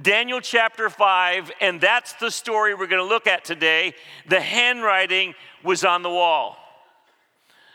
Daniel 0.00 0.40
chapter 0.40 0.88
5, 0.88 1.50
and 1.60 1.80
that's 1.80 2.12
the 2.14 2.30
story 2.30 2.72
we're 2.72 2.86
going 2.86 3.02
to 3.02 3.08
look 3.08 3.26
at 3.26 3.44
today. 3.44 3.94
The 4.28 4.40
handwriting 4.40 5.34
was 5.64 5.84
on 5.84 6.02
the 6.02 6.10
wall. 6.10 6.56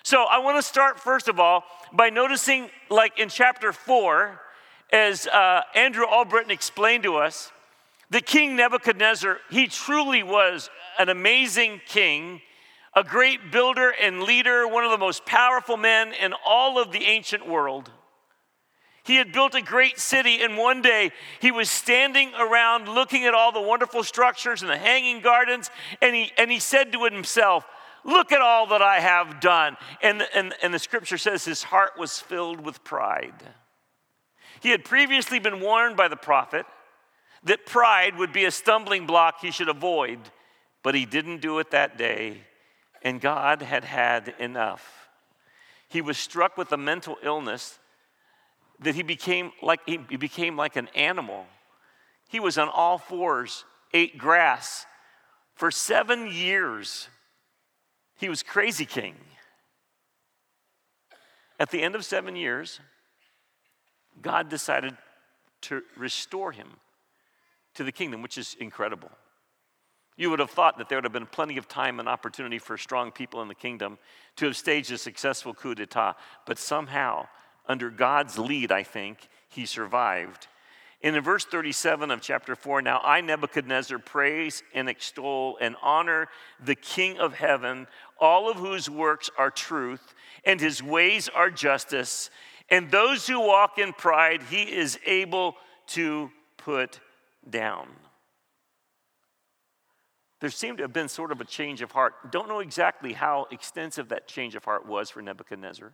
So 0.04 0.24
I 0.24 0.40
want 0.40 0.58
to 0.58 0.64
start, 0.64 1.02
first 1.02 1.28
of 1.28 1.38
all, 1.38 1.66
by 1.92 2.10
noticing, 2.10 2.70
like 2.90 3.20
in 3.20 3.28
chapter 3.28 3.74
4, 3.74 4.40
as 4.94 5.28
uh, 5.28 5.64
Andrew 5.76 6.06
Albritton 6.06 6.52
explained 6.52 7.04
to 7.04 7.18
us, 7.18 7.52
the 8.10 8.22
king 8.22 8.56
Nebuchadnezzar, 8.56 9.40
he 9.50 9.68
truly 9.68 10.24
was 10.24 10.70
an 10.98 11.10
amazing 11.10 11.82
king, 11.86 12.42
a 12.96 13.04
great 13.04 13.52
builder 13.52 13.94
and 14.02 14.24
leader, 14.24 14.66
one 14.66 14.86
of 14.86 14.92
the 14.92 14.98
most 14.98 15.26
powerful 15.26 15.76
men 15.76 16.14
in 16.14 16.34
all 16.46 16.82
of 16.82 16.94
the 16.94 17.04
ancient 17.04 17.46
world. 17.46 17.92
He 19.04 19.18
had 19.18 19.34
built 19.34 19.54
a 19.54 19.62
great 19.62 20.00
city, 20.00 20.42
and 20.42 20.58
one 20.58 20.82
day 20.82 21.12
he 21.42 21.52
was 21.52 21.70
standing 21.70 22.32
around 22.40 22.88
looking 22.88 23.26
at 23.26 23.34
all 23.34 23.52
the 23.52 23.62
wonderful 23.62 24.04
structures 24.04 24.62
and 24.62 24.72
the 24.72 24.78
hanging 24.78 25.20
gardens, 25.20 25.70
and 26.02 26.16
he, 26.16 26.32
and 26.38 26.50
he 26.50 26.60
said 26.60 26.94
to 26.94 27.04
himself, 27.04 27.66
Look 28.06 28.32
at 28.32 28.42
all 28.42 28.68
that 28.68 28.82
I 28.82 29.00
have 29.00 29.40
done. 29.40 29.78
And, 30.02 30.28
and, 30.34 30.54
and 30.62 30.74
the 30.74 30.80
scripture 30.80 31.18
says 31.18 31.46
his 31.46 31.64
heart 31.64 31.92
was 31.98 32.20
filled 32.20 32.60
with 32.60 32.84
pride. 32.84 33.34
He 34.60 34.72
had 34.72 34.84
previously 34.84 35.40
been 35.40 35.62
warned 35.62 35.96
by 35.96 36.10
the 36.10 36.18
prophet 36.18 36.66
that 37.44 37.66
pride 37.66 38.18
would 38.18 38.34
be 38.34 38.46
a 38.46 38.52
stumbling 38.52 39.06
block 39.06 39.36
he 39.42 39.52
should 39.52 39.70
avoid, 39.70 40.20
but 40.82 40.96
he 40.96 41.06
didn't 41.06 41.42
do 41.42 41.60
it 41.60 41.72
that 41.72 41.98
day, 41.98 42.42
and 43.02 43.20
God 43.20 43.62
had 43.62 43.84
had 43.84 44.34
enough. 44.40 45.10
He 45.90 46.02
was 46.02 46.18
struck 46.18 46.58
with 46.58 46.72
a 46.72 46.78
mental 46.78 47.18
illness 47.22 47.80
that 48.80 48.96
he 48.96 49.04
became 49.04 49.52
like, 49.62 49.80
he 49.86 49.98
became 49.98 50.58
like 50.58 50.76
an 50.76 50.90
animal. 50.96 51.46
He 52.28 52.40
was 52.40 52.58
on 52.58 52.70
all 52.70 52.98
fours, 52.98 53.66
ate 53.94 54.18
grass. 54.18 54.86
For 55.56 55.72
seven 55.72 56.28
years, 56.32 57.08
he 58.18 58.30
was 58.30 58.42
crazy 58.44 58.86
king. 58.86 59.16
At 61.60 61.70
the 61.70 61.82
end 61.82 61.96
of 61.96 62.04
seven 62.04 62.36
years, 62.36 62.80
God 64.22 64.50
decided 64.50 64.98
to 65.62 65.82
restore 65.96 66.52
him 66.52 66.68
to 67.76 67.84
the 67.84 67.92
kingdom, 67.92 68.22
which 68.22 68.38
is 68.38 68.56
incredible. 68.60 69.12
You 70.16 70.30
would 70.30 70.40
have 70.40 70.52
thought 70.52 70.78
that 70.78 70.90
there 70.90 70.98
would 70.98 71.06
have 71.06 71.14
been 71.14 71.26
plenty 71.26 71.58
of 71.58 71.68
time 71.68 72.00
and 72.00 72.08
opportunity 72.08 72.60
for 72.60 72.78
strong 72.78 73.12
people 73.12 73.42
in 73.42 73.48
the 73.48 73.56
kingdom 73.56 73.98
to 74.36 74.46
have 74.46 74.58
staged 74.58 74.92
a 74.92 74.98
successful 74.98 75.54
coup 75.54 75.74
d'etat, 75.74 76.16
but 76.46 76.60
somehow 76.60 77.28
under 77.68 77.90
God's 77.90 78.38
lead, 78.38 78.72
I 78.72 78.84
think, 78.84 79.28
he 79.50 79.66
survived. 79.66 80.48
And 81.02 81.18
in 81.18 81.24
verse 81.24 81.44
37 81.44 82.12
of 82.12 82.22
chapter 82.22 82.56
4, 82.56 82.82
now 82.82 83.02
I, 83.04 83.20
Nebuchadnezzar, 83.20 84.00
praise 84.00 84.64
and 84.74 84.88
extol 84.88 85.58
and 85.60 85.76
honor 85.82 86.30
the 86.64 86.76
King 86.76 87.20
of 87.20 87.34
heaven, 87.34 87.88
all 88.20 88.50
of 88.50 88.58
whose 88.58 88.90
works 88.90 89.30
are 89.38 89.52
truth, 89.52 90.16
and 90.46 90.62
his 90.62 90.82
ways 90.82 91.28
are 91.28 91.50
justice. 91.50 92.30
And 92.70 92.90
those 92.90 93.28
who 93.28 93.40
walk 93.40 93.78
in 93.78 93.92
pride, 93.92 94.44
he 94.50 94.64
is 94.64 94.98
able 95.06 95.56
to 95.88 96.32
put 96.58 97.02
down. 97.50 97.88
There 100.40 100.50
seemed 100.50 100.78
to 100.78 100.84
have 100.86 100.94
been 100.94 101.10
sort 101.10 101.32
of 101.34 101.42
a 101.42 101.46
change 101.46 101.82
of 101.82 101.92
heart. 101.92 102.32
Don't 102.32 102.48
know 102.48 102.60
exactly 102.60 103.14
how 103.14 103.48
extensive 103.52 104.10
that 104.10 104.28
change 104.28 104.56
of 104.56 104.64
heart 104.64 104.86
was 104.86 105.10
for 105.10 105.22
Nebuchadnezzar. 105.22 105.94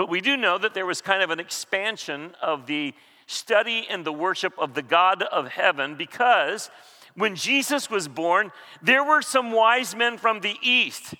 But 0.00 0.08
we 0.08 0.22
do 0.22 0.34
know 0.38 0.56
that 0.56 0.72
there 0.72 0.86
was 0.86 1.02
kind 1.02 1.22
of 1.22 1.28
an 1.28 1.38
expansion 1.38 2.34
of 2.40 2.64
the 2.64 2.94
study 3.26 3.86
and 3.90 4.02
the 4.02 4.14
worship 4.14 4.54
of 4.56 4.72
the 4.72 4.80
God 4.80 5.22
of 5.24 5.48
heaven 5.48 5.94
because 5.94 6.70
when 7.16 7.36
Jesus 7.36 7.90
was 7.90 8.08
born, 8.08 8.50
there 8.80 9.04
were 9.04 9.20
some 9.20 9.52
wise 9.52 9.94
men 9.94 10.16
from 10.16 10.40
the 10.40 10.56
east. 10.62 11.12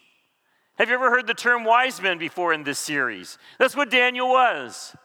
Have 0.77 0.89
you 0.89 0.95
ever 0.95 1.11
heard 1.11 1.27
the 1.27 1.35
term 1.35 1.63
wise 1.63 2.01
men 2.01 2.17
before 2.17 2.55
in 2.55 2.65
this 2.65 2.79
series? 2.79 3.37
That's 3.59 3.77
what 3.77 3.91
Daniel 3.91 4.31
was. 4.31 4.97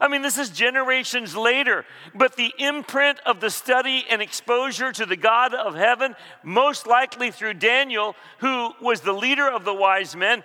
I 0.00 0.08
mean, 0.08 0.22
this 0.22 0.38
is 0.38 0.50
generations 0.50 1.36
later, 1.36 1.84
but 2.14 2.36
the 2.36 2.52
imprint 2.58 3.18
of 3.26 3.40
the 3.40 3.50
study 3.50 4.04
and 4.10 4.22
exposure 4.22 4.90
to 4.92 5.06
the 5.06 5.16
God 5.16 5.54
of 5.54 5.74
heaven, 5.74 6.16
most 6.42 6.86
likely 6.86 7.30
through 7.30 7.54
Daniel, 7.54 8.16
who 8.38 8.72
was 8.80 9.02
the 9.02 9.12
leader 9.12 9.48
of 9.48 9.64
the 9.64 9.74
wise 9.74 10.16
men, 10.16 10.44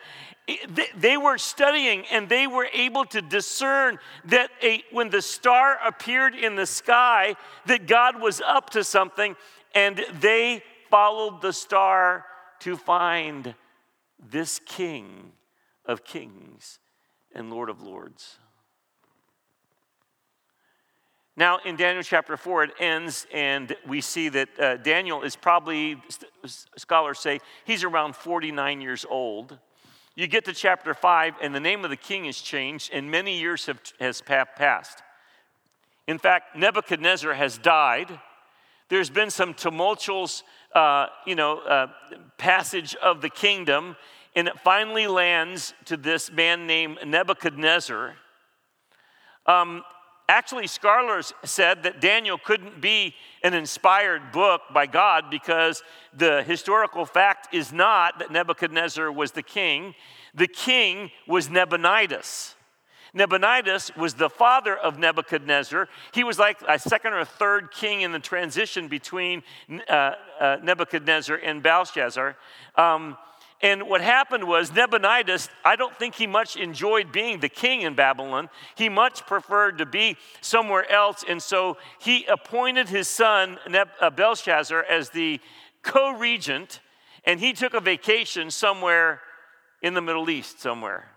they 0.95 1.17
were 1.17 1.37
studying 1.37 2.05
and 2.09 2.29
they 2.29 2.47
were 2.47 2.67
able 2.73 3.03
to 3.05 3.21
discern 3.21 3.99
that 4.25 4.49
a, 4.63 4.83
when 4.91 5.09
the 5.09 5.21
star 5.21 5.77
appeared 5.85 6.35
in 6.35 6.55
the 6.55 6.65
sky 6.65 7.35
that 7.65 7.85
god 7.85 8.21
was 8.21 8.41
up 8.41 8.69
to 8.69 8.83
something 8.83 9.35
and 9.75 10.05
they 10.21 10.63
followed 10.89 11.41
the 11.41 11.51
star 11.51 12.25
to 12.59 12.77
find 12.77 13.55
this 14.31 14.59
king 14.65 15.33
of 15.85 16.03
kings 16.05 16.79
and 17.35 17.51
lord 17.51 17.69
of 17.69 17.81
lords. 17.81 18.39
Now 21.35 21.59
in 21.65 21.75
daniel 21.75 22.03
chapter 22.03 22.37
4 22.37 22.63
it 22.63 22.71
ends 22.79 23.27
and 23.33 23.75
we 23.85 23.99
see 23.99 24.29
that 24.29 24.49
uh, 24.57 24.77
daniel 24.77 25.23
is 25.23 25.35
probably 25.35 26.01
scholars 26.77 27.19
say 27.19 27.41
he's 27.65 27.83
around 27.83 28.15
49 28.15 28.79
years 28.79 29.05
old 29.09 29.59
you 30.17 30.25
get 30.25 30.45
to 30.45 30.53
chapter 30.53 30.95
5, 30.95 31.35
and 31.43 31.53
the 31.53 31.59
name 31.59 31.83
of 31.83 31.91
the 31.91 31.95
king 31.95 32.25
is 32.25 32.41
changed, 32.41 32.89
and 32.91 33.11
many 33.11 33.37
years 33.39 33.67
have 33.67 33.79
has 33.99 34.19
passed. 34.19 35.03
In 36.07 36.17
fact, 36.17 36.55
Nebuchadnezzar 36.55 37.35
has 37.35 37.59
died. 37.59 38.19
There's 38.89 39.11
been 39.11 39.29
some 39.29 39.53
tumultuous, 39.53 40.41
uh, 40.73 41.05
you 41.27 41.35
know, 41.35 41.59
uh, 41.59 41.87
passage 42.39 42.95
of 42.95 43.21
the 43.21 43.29
kingdom, 43.29 43.95
and 44.35 44.47
it 44.47 44.59
finally 44.61 45.05
lands 45.05 45.75
to 45.85 45.95
this 45.95 46.31
man 46.31 46.65
named 46.65 46.97
Nebuchadnezzar. 47.05 48.15
Um, 49.45 49.83
Actually, 50.29 50.67
scholars 50.67 51.33
said 51.45 51.83
that 51.83 52.01
Daniel 52.01 52.37
couldn't 52.37 52.81
be 52.81 53.15
an 53.43 53.53
inspired 53.53 54.33
book 54.33 54.61
by 54.73 54.85
God 54.85 55.29
because 55.29 55.83
the 56.13 56.43
historical 56.43 57.05
fact 57.05 57.53
is 57.53 57.71
not 57.71 58.19
that 58.19 58.29
Nebuchadnezzar 58.29 59.09
was 59.09 59.31
the 59.31 59.41
king. 59.41 59.95
The 60.33 60.47
king 60.47 61.11
was 61.27 61.49
Nabonidus. 61.49 62.55
Nabonidus 63.13 63.95
was 63.95 64.15
the 64.15 64.29
father 64.29 64.75
of 64.75 64.99
Nebuchadnezzar. 64.99 65.87
He 66.13 66.25
was 66.25 66.37
like 66.37 66.57
a 66.67 66.77
second 66.77 67.13
or 67.13 67.23
third 67.23 67.71
king 67.71 68.01
in 68.01 68.11
the 68.11 68.19
transition 68.19 68.89
between 68.89 69.43
uh, 69.87 70.11
uh, 70.41 70.57
Nebuchadnezzar 70.61 71.37
and 71.37 71.63
Belshazzar. 71.63 72.35
Um, 72.75 73.17
and 73.61 73.89
what 73.89 74.01
happened 74.01 74.47
was 74.47 74.71
Nabonidus, 74.71 75.49
I 75.65 75.75
don't 75.75 75.97
think 75.97 76.13
he 76.13 76.27
much 76.27 76.55
enjoyed 76.55 77.11
being 77.11 77.39
the 77.39 77.49
king 77.49 77.81
in 77.81 77.95
Babylon. 77.95 78.49
He 78.75 78.87
much 78.87 79.25
preferred 79.25 79.79
to 79.79 79.85
be 79.85 80.15
somewhere 80.41 80.89
else. 80.91 81.25
And 81.27 81.41
so 81.41 81.77
he 81.99 82.25
appointed 82.25 82.87
his 82.87 83.07
son 83.07 83.57
uh, 83.99 84.09
Belshazzar 84.11 84.83
as 84.83 85.09
the 85.09 85.39
co 85.81 86.11
regent, 86.11 86.81
and 87.25 87.39
he 87.39 87.53
took 87.53 87.73
a 87.73 87.79
vacation 87.79 88.51
somewhere 88.51 89.21
in 89.81 89.95
the 89.95 90.01
Middle 90.01 90.29
East, 90.29 90.61
somewhere. 90.61 91.09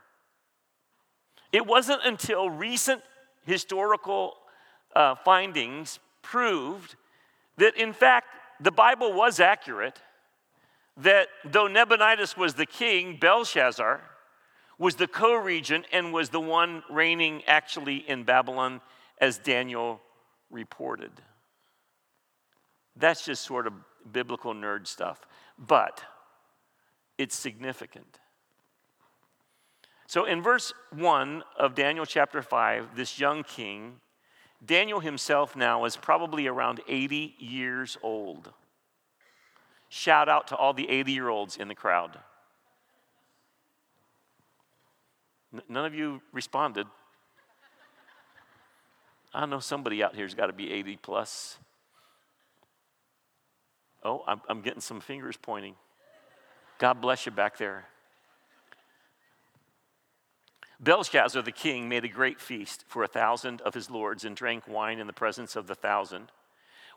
It 1.53 1.67
wasn't 1.67 2.01
until 2.07 2.49
recent 2.49 3.03
historical 3.45 4.35
uh, 4.97 5.15
findings 5.15 5.99
proved 6.23 6.97
that, 7.59 7.77
in 7.77 7.93
fact, 7.93 8.29
the 8.61 8.73
Bible 8.73 9.13
was 9.13 9.41
accurate 9.41 10.01
that 10.97 11.29
though 11.45 11.67
Nabonidus 11.67 12.37
was 12.37 12.55
the 12.55 12.67
king, 12.67 13.17
Belshazzar 13.21 14.01
was 14.79 14.97
the 14.97 15.07
co 15.07 15.35
regent 15.35 15.87
and 15.93 16.13
was 16.13 16.31
the 16.31 16.41
one 16.41 16.83
reigning 16.91 17.43
actually 17.47 17.97
in 17.97 18.25
Babylon 18.25 18.81
as 19.19 19.39
Daniel 19.39 20.01
reported. 20.51 21.13
That's 22.97 23.25
just 23.25 23.45
sort 23.45 23.67
of 23.67 23.75
biblical 24.11 24.55
nerd 24.55 24.87
stuff, 24.87 25.21
but 25.59 26.03
it's 27.19 27.37
significant. 27.37 28.19
So 30.07 30.25
in 30.25 30.43
verse 30.43 30.73
1 30.93 31.45
of 31.57 31.75
Daniel 31.75 32.05
chapter 32.05 32.43
5, 32.43 32.97
this 32.97 33.21
young 33.21 33.45
king, 33.45 34.01
Daniel 34.65 35.01
himself 35.01 35.55
now 35.55 35.85
is 35.85 35.97
probably 35.97 36.47
around 36.47 36.81
80 36.89 37.37
years 37.39 37.97
old. 38.03 38.53
Shout 39.91 40.29
out 40.29 40.47
to 40.49 40.57
all 40.57 40.73
the 40.73 40.89
80 40.89 41.13
year 41.13 41.29
olds 41.29 41.57
in 41.57 41.69
the 41.69 41.75
crowd. 41.75 42.19
None 45.69 45.85
of 45.85 45.95
you 45.95 46.23
responded. 46.33 46.87
I 49.35 49.47
know 49.47 49.59
somebody 49.59 50.03
out 50.03 50.15
here's 50.15 50.35
got 50.35 50.47
to 50.47 50.53
be 50.53 50.73
80 50.73 50.97
plus. 51.03 51.59
Oh, 54.05 54.23
I'm, 54.27 54.41
I'm 54.49 54.63
getting 54.63 54.81
some 54.81 55.01
fingers 55.01 55.37
pointing. 55.37 55.75
God 56.79 57.01
bless 57.01 57.27
you 57.27 57.33
back 57.33 57.59
there. 57.59 57.85
Belshazzar 60.79 61.43
the 61.43 61.53
king 61.53 61.89
made 61.89 62.05
a 62.05 62.09
great 62.09 62.41
feast 62.41 62.85
for 62.87 63.03
a 63.03 63.09
thousand 63.09 63.61
of 63.63 63.75
his 63.75 63.91
lords 63.91 64.25
and 64.25 64.35
drank 64.35 64.67
wine 64.67 64.99
in 65.01 65.07
the 65.09 65.13
presence 65.13 65.57
of 65.57 65.67
the 65.67 65.75
thousand. 65.75 66.31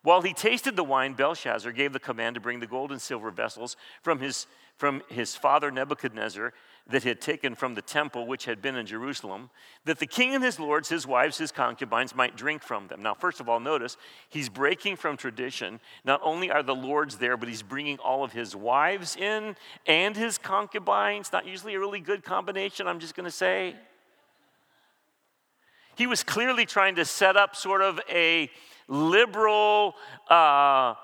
While 0.03 0.21
he 0.21 0.33
tasted 0.33 0.75
the 0.75 0.83
wine, 0.83 1.13
Belshazzar 1.13 1.71
gave 1.71 1.94
the 1.94 2.00
command 2.00 2.35
to 2.35 2.41
bring 2.41 2.59
the 2.59 2.67
gold 2.67 2.91
and 2.91 3.01
silver 3.01 3.31
vessels 3.31 3.77
from 4.01 4.19
his, 4.19 4.47
from 4.77 5.01
his 5.07 5.35
father 5.35 5.71
Nebuchadnezzar 5.71 6.53
that 6.88 7.03
he 7.03 7.09
had 7.09 7.21
taken 7.21 7.55
from 7.55 7.75
the 7.75 7.81
temple 7.81 8.27
which 8.27 8.44
had 8.44 8.61
been 8.61 8.75
in 8.75 8.85
Jerusalem, 8.85 9.50
that 9.85 10.00
the 10.00 10.05
king 10.05 10.35
and 10.35 10.44
his 10.44 10.59
lords, 10.59 10.89
his 10.89 11.07
wives, 11.07 11.38
his 11.38 11.53
concubines 11.53 12.13
might 12.13 12.35
drink 12.35 12.61
from 12.61 12.88
them. 12.88 13.01
Now, 13.01 13.13
first 13.13 13.39
of 13.39 13.47
all, 13.47 13.61
notice 13.61 13.95
he's 14.27 14.50
breaking 14.50 14.97
from 14.97 15.15
tradition. 15.15 15.79
Not 16.03 16.19
only 16.21 16.51
are 16.51 16.61
the 16.61 16.75
lords 16.75 17.15
there, 17.15 17.38
but 17.38 17.47
he's 17.47 17.63
bringing 17.63 17.97
all 17.99 18.25
of 18.25 18.33
his 18.33 18.53
wives 18.53 19.15
in 19.15 19.56
and 19.88 20.17
his 20.17 20.38
concubines. 20.38 21.31
Not 21.31 21.47
usually 21.47 21.75
a 21.75 21.79
really 21.79 22.01
good 22.01 22.25
combination, 22.25 22.85
I'm 22.85 22.99
just 22.99 23.15
going 23.15 23.23
to 23.23 23.31
say. 23.31 23.75
He 25.95 26.07
was 26.07 26.23
clearly 26.23 26.65
trying 26.65 26.95
to 26.95 27.06
set 27.06 27.38
up 27.38 27.56
sort 27.56 27.81
of 27.81 28.01
a 28.09 28.49
liberal, 28.88 29.95
uh, 30.30 30.95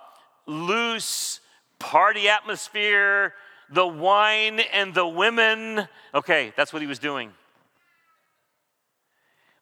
loose 0.45 1.39
party 1.79 2.27
atmosphere 2.27 3.33
the 3.71 3.85
wine 3.85 4.59
and 4.73 4.93
the 4.93 5.07
women. 5.07 5.87
Okay, 6.13 6.53
that's 6.57 6.73
what 6.73 6.81
he 6.81 6.87
was 6.87 6.99
doing. 6.99 7.31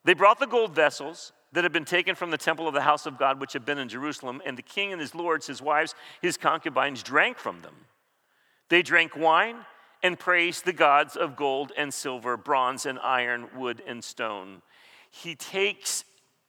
They 0.03 0.13
brought 0.13 0.39
the 0.39 0.47
gold 0.47 0.73
vessels 0.73 1.33
that 1.51 1.63
had 1.63 1.73
been 1.73 1.85
taken 1.85 2.15
from 2.15 2.31
the 2.31 2.37
temple 2.37 2.67
of 2.67 2.73
the 2.73 2.81
house 2.81 3.05
of 3.05 3.17
God, 3.17 3.39
which 3.39 3.53
had 3.53 3.65
been 3.65 3.77
in 3.77 3.89
Jerusalem, 3.89 4.41
and 4.45 4.57
the 4.57 4.61
king 4.61 4.91
and 4.91 5.01
his 5.01 5.15
lords, 5.15 5.47
his 5.47 5.61
wives, 5.61 5.95
his 6.21 6.37
concubines 6.37 7.03
drank 7.03 7.37
from 7.37 7.61
them. 7.61 7.75
They 8.69 8.81
drank 8.81 9.15
wine 9.15 9.57
and 10.03 10.19
praised 10.19 10.65
the 10.65 10.73
gods 10.73 11.15
of 11.15 11.35
gold 11.35 11.71
and 11.77 11.93
silver, 11.93 12.37
bronze 12.37 12.85
and 12.85 12.99
iron, 12.99 13.47
wood 13.55 13.81
and 13.87 14.03
stone. 14.03 14.61
He 15.09 15.35
takes 15.35 16.03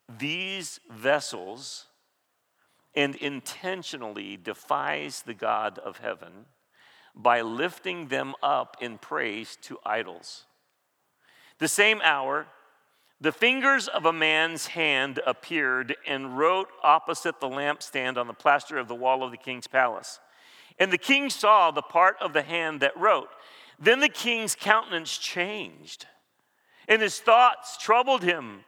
these 0.08 0.81
vessels 0.90 1.87
and 2.94 3.14
intentionally 3.16 4.37
defies 4.37 5.22
the 5.22 5.34
God 5.34 5.78
of 5.78 5.99
heaven 5.99 6.46
by 7.14 7.40
lifting 7.43 8.08
them 8.08 8.34
up 8.43 8.76
in 8.81 8.99
praise 8.99 9.56
to 9.62 9.78
idols. 9.84 10.46
The 11.58 11.69
same 11.69 12.00
hour, 12.02 12.46
the 13.20 13.32
fingers 13.32 13.88
of 13.88 14.06
a 14.06 14.12
man's 14.12 14.69
hand 14.69 15.20
appeared 15.26 15.96
and 16.06 16.38
wrote 16.38 16.69
opposite 16.82 17.40
the 17.40 17.49
lampstand 17.49 18.16
on 18.16 18.28
the 18.28 18.34
plaster 18.34 18.78
of 18.78 18.88
the 18.88 18.94
wall 18.94 19.25
of 19.25 19.32
the 19.32 19.37
king's 19.37 19.66
palace. 19.66 20.20
And 20.78 20.93
the 20.93 20.99
king 20.99 21.28
saw 21.28 21.70
the 21.72 21.82
part 21.82 22.16
of 22.20 22.32
the 22.32 22.43
hand 22.43 22.81
that 22.81 22.96
wrote. 22.96 23.31
Then 23.81 24.00
the 24.00 24.08
king's 24.08 24.55
countenance 24.55 25.19
changed, 25.19 26.06
and 26.88 27.02
his 27.02 27.19
thoughts 27.20 27.76
troubled 27.78 28.22
him, 28.22 28.64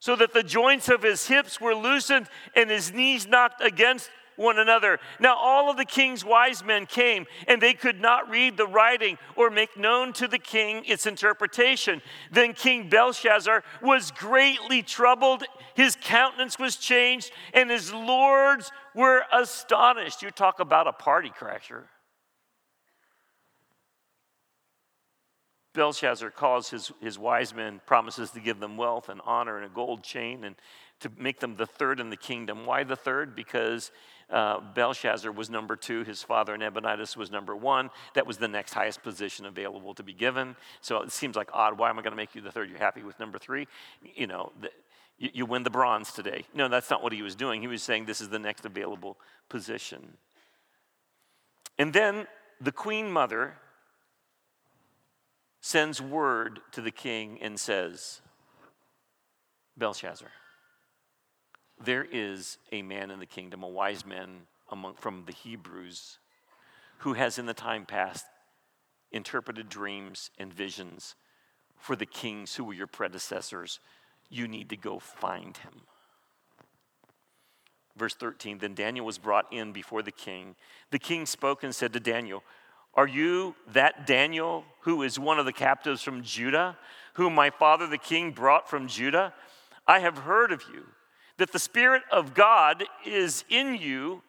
so 0.00 0.16
that 0.16 0.32
the 0.32 0.42
joints 0.42 0.88
of 0.88 1.02
his 1.02 1.26
hips 1.26 1.60
were 1.60 1.74
loosened 1.74 2.28
and 2.54 2.70
his 2.70 2.92
knees 2.92 3.26
knocked 3.26 3.62
against 3.62 4.10
one 4.38 4.58
another. 4.58 5.00
Now, 5.18 5.36
all 5.36 5.68
of 5.70 5.76
the 5.76 5.84
king's 5.84 6.24
wise 6.24 6.64
men 6.64 6.86
came, 6.86 7.26
and 7.46 7.60
they 7.60 7.74
could 7.74 8.00
not 8.00 8.30
read 8.30 8.56
the 8.56 8.66
writing 8.66 9.18
or 9.36 9.50
make 9.50 9.76
known 9.76 10.12
to 10.14 10.28
the 10.28 10.38
king 10.38 10.84
its 10.86 11.06
interpretation. 11.06 12.00
Then 12.30 12.54
King 12.54 12.88
Belshazzar 12.88 13.64
was 13.82 14.12
greatly 14.12 14.82
troubled, 14.82 15.42
his 15.74 15.96
countenance 16.00 16.58
was 16.58 16.76
changed, 16.76 17.32
and 17.52 17.68
his 17.68 17.92
lords 17.92 18.70
were 18.94 19.24
astonished. 19.32 20.22
You 20.22 20.30
talk 20.30 20.60
about 20.60 20.86
a 20.86 20.92
party 20.92 21.30
crasher. 21.30 21.84
Belshazzar 25.78 26.32
calls 26.32 26.70
his, 26.70 26.90
his 27.00 27.20
wise 27.20 27.54
men, 27.54 27.80
promises 27.86 28.32
to 28.32 28.40
give 28.40 28.58
them 28.58 28.76
wealth 28.76 29.08
and 29.08 29.20
honor 29.24 29.58
and 29.58 29.64
a 29.64 29.68
gold 29.68 30.02
chain 30.02 30.42
and 30.42 30.56
to 30.98 31.08
make 31.16 31.38
them 31.38 31.54
the 31.54 31.66
third 31.66 32.00
in 32.00 32.10
the 32.10 32.16
kingdom. 32.16 32.66
Why 32.66 32.82
the 32.82 32.96
third? 32.96 33.36
Because 33.36 33.92
uh, 34.28 34.58
Belshazzar 34.74 35.30
was 35.30 35.48
number 35.48 35.76
two, 35.76 36.02
his 36.02 36.20
father 36.20 36.58
Nabonidus 36.58 37.16
was 37.16 37.30
number 37.30 37.54
one. 37.54 37.90
That 38.14 38.26
was 38.26 38.38
the 38.38 38.48
next 38.48 38.74
highest 38.74 39.04
position 39.04 39.46
available 39.46 39.94
to 39.94 40.02
be 40.02 40.12
given. 40.12 40.56
So 40.80 41.00
it 41.02 41.12
seems 41.12 41.36
like 41.36 41.48
odd. 41.52 41.78
Why 41.78 41.90
am 41.90 41.98
I 42.00 42.02
going 42.02 42.10
to 42.10 42.16
make 42.16 42.34
you 42.34 42.40
the 42.40 42.50
third? 42.50 42.68
You're 42.68 42.80
happy 42.80 43.04
with 43.04 43.20
number 43.20 43.38
three? 43.38 43.68
You 44.16 44.26
know, 44.26 44.50
the, 44.60 44.70
you, 45.16 45.30
you 45.32 45.46
win 45.46 45.62
the 45.62 45.70
bronze 45.70 46.10
today. 46.10 46.44
No, 46.54 46.66
that's 46.66 46.90
not 46.90 47.04
what 47.04 47.12
he 47.12 47.22
was 47.22 47.36
doing. 47.36 47.60
He 47.60 47.68
was 47.68 47.84
saying 47.84 48.06
this 48.06 48.20
is 48.20 48.30
the 48.30 48.40
next 48.40 48.64
available 48.64 49.16
position. 49.48 50.14
And 51.78 51.92
then 51.92 52.26
the 52.60 52.72
queen 52.72 53.12
mother 53.12 53.54
sends 55.60 56.00
word 56.00 56.60
to 56.72 56.80
the 56.80 56.90
king 56.90 57.38
and 57.40 57.58
says, 57.58 58.20
Belshazzar, 59.76 60.30
there 61.82 62.06
is 62.10 62.58
a 62.72 62.82
man 62.82 63.10
in 63.10 63.18
the 63.18 63.26
kingdom, 63.26 63.62
a 63.62 63.68
wise 63.68 64.04
man 64.04 64.46
among, 64.70 64.94
from 64.94 65.24
the 65.26 65.32
Hebrews, 65.32 66.18
who 66.98 67.14
has 67.14 67.38
in 67.38 67.46
the 67.46 67.54
time 67.54 67.86
past 67.86 68.26
interpreted 69.12 69.68
dreams 69.68 70.30
and 70.38 70.52
visions 70.52 71.14
for 71.76 71.96
the 71.96 72.06
kings 72.06 72.56
who 72.56 72.64
were 72.64 72.74
your 72.74 72.86
predecessors. 72.86 73.80
You 74.28 74.48
need 74.48 74.68
to 74.70 74.76
go 74.76 74.98
find 74.98 75.56
him. 75.56 75.82
Verse 77.96 78.14
13 78.14 78.58
Then 78.58 78.74
Daniel 78.74 79.06
was 79.06 79.18
brought 79.18 79.52
in 79.52 79.72
before 79.72 80.02
the 80.02 80.12
king. 80.12 80.56
The 80.90 80.98
king 80.98 81.26
spoke 81.26 81.62
and 81.62 81.74
said 81.74 81.92
to 81.92 82.00
Daniel, 82.00 82.42
Are 82.98 83.06
you 83.06 83.54
that 83.74 84.08
Daniel 84.08 84.64
who 84.80 85.04
is 85.04 85.20
one 85.20 85.38
of 85.38 85.44
the 85.44 85.52
captives 85.52 86.02
from 86.02 86.24
Judah, 86.24 86.76
whom 87.12 87.32
my 87.32 87.48
father 87.48 87.86
the 87.86 87.96
king 87.96 88.32
brought 88.32 88.68
from 88.68 88.88
Judah? 88.88 89.32
I 89.86 90.00
have 90.00 90.18
heard 90.18 90.50
of 90.50 90.64
you 90.74 90.84
that 91.36 91.52
the 91.52 91.60
Spirit 91.60 92.02
of 92.10 92.34
God 92.34 92.82
is 93.06 93.44
in 93.48 93.76
you 93.76 94.22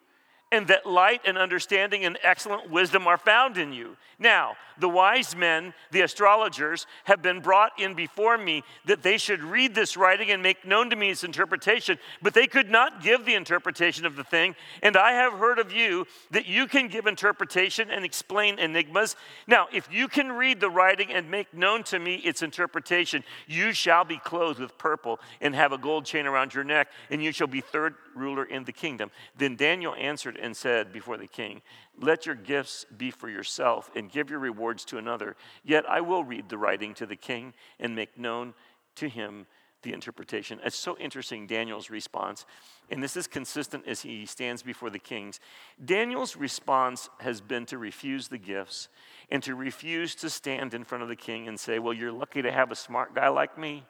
and 0.52 0.66
that 0.66 0.86
light 0.86 1.20
and 1.24 1.38
understanding 1.38 2.04
and 2.04 2.18
excellent 2.22 2.70
wisdom 2.70 3.06
are 3.06 3.18
found 3.18 3.56
in 3.56 3.72
you. 3.72 3.96
Now, 4.18 4.56
the 4.78 4.88
wise 4.88 5.36
men, 5.36 5.74
the 5.90 6.00
astrologers, 6.00 6.86
have 7.04 7.22
been 7.22 7.40
brought 7.40 7.72
in 7.78 7.94
before 7.94 8.36
me 8.36 8.64
that 8.86 9.02
they 9.02 9.18
should 9.18 9.42
read 9.42 9.74
this 9.74 9.96
writing 9.96 10.30
and 10.30 10.42
make 10.42 10.66
known 10.66 10.90
to 10.90 10.96
me 10.96 11.10
its 11.10 11.22
interpretation, 11.22 11.98
but 12.20 12.34
they 12.34 12.46
could 12.46 12.70
not 12.70 13.02
give 13.02 13.24
the 13.24 13.34
interpretation 13.34 14.06
of 14.06 14.16
the 14.16 14.24
thing. 14.24 14.54
And 14.82 14.96
I 14.96 15.12
have 15.12 15.34
heard 15.34 15.58
of 15.58 15.72
you 15.72 16.06
that 16.30 16.46
you 16.46 16.66
can 16.66 16.88
give 16.88 17.06
interpretation 17.06 17.90
and 17.90 18.04
explain 18.04 18.58
enigmas. 18.58 19.16
Now, 19.46 19.68
if 19.72 19.88
you 19.92 20.08
can 20.08 20.32
read 20.32 20.60
the 20.60 20.70
writing 20.70 21.12
and 21.12 21.30
make 21.30 21.52
known 21.54 21.82
to 21.84 21.98
me 21.98 22.16
its 22.16 22.42
interpretation, 22.42 23.22
you 23.46 23.72
shall 23.72 24.04
be 24.04 24.18
clothed 24.18 24.60
with 24.60 24.76
purple 24.78 25.20
and 25.40 25.54
have 25.54 25.72
a 25.72 25.78
gold 25.78 26.06
chain 26.06 26.26
around 26.26 26.54
your 26.54 26.64
neck, 26.64 26.88
and 27.10 27.22
you 27.22 27.32
shall 27.32 27.46
be 27.46 27.60
third 27.60 27.94
ruler 28.14 28.44
in 28.44 28.64
the 28.64 28.72
kingdom. 28.72 29.10
Then 29.36 29.56
Daniel 29.56 29.94
answered 29.94 30.36
and 30.40 30.56
said 30.56 30.92
before 30.92 31.16
the 31.16 31.26
king, 31.26 31.62
Let 31.98 32.26
your 32.26 32.34
gifts 32.34 32.86
be 32.96 33.10
for 33.10 33.28
yourself 33.28 33.90
and 33.94 34.10
give 34.10 34.30
your 34.30 34.38
rewards 34.38 34.84
to 34.86 34.98
another. 34.98 35.36
Yet 35.64 35.88
I 35.88 36.00
will 36.00 36.24
read 36.24 36.48
the 36.48 36.58
writing 36.58 36.94
to 36.94 37.06
the 37.06 37.16
king 37.16 37.54
and 37.78 37.94
make 37.94 38.18
known 38.18 38.54
to 38.96 39.08
him 39.08 39.46
the 39.82 39.92
interpretation. 39.92 40.60
It's 40.64 40.76
so 40.76 40.96
interesting, 40.98 41.46
Daniel's 41.46 41.90
response. 41.90 42.44
And 42.90 43.02
this 43.02 43.16
is 43.16 43.26
consistent 43.26 43.86
as 43.86 44.02
he 44.02 44.26
stands 44.26 44.62
before 44.62 44.90
the 44.90 44.98
kings. 44.98 45.40
Daniel's 45.82 46.36
response 46.36 47.08
has 47.20 47.40
been 47.40 47.66
to 47.66 47.78
refuse 47.78 48.28
the 48.28 48.38
gifts 48.38 48.88
and 49.30 49.42
to 49.42 49.54
refuse 49.54 50.14
to 50.16 50.28
stand 50.28 50.74
in 50.74 50.84
front 50.84 51.02
of 51.02 51.08
the 51.08 51.16
king 51.16 51.48
and 51.48 51.58
say, 51.58 51.78
Well, 51.78 51.94
you're 51.94 52.12
lucky 52.12 52.42
to 52.42 52.52
have 52.52 52.70
a 52.70 52.76
smart 52.76 53.14
guy 53.14 53.28
like 53.28 53.56
me. 53.56 53.84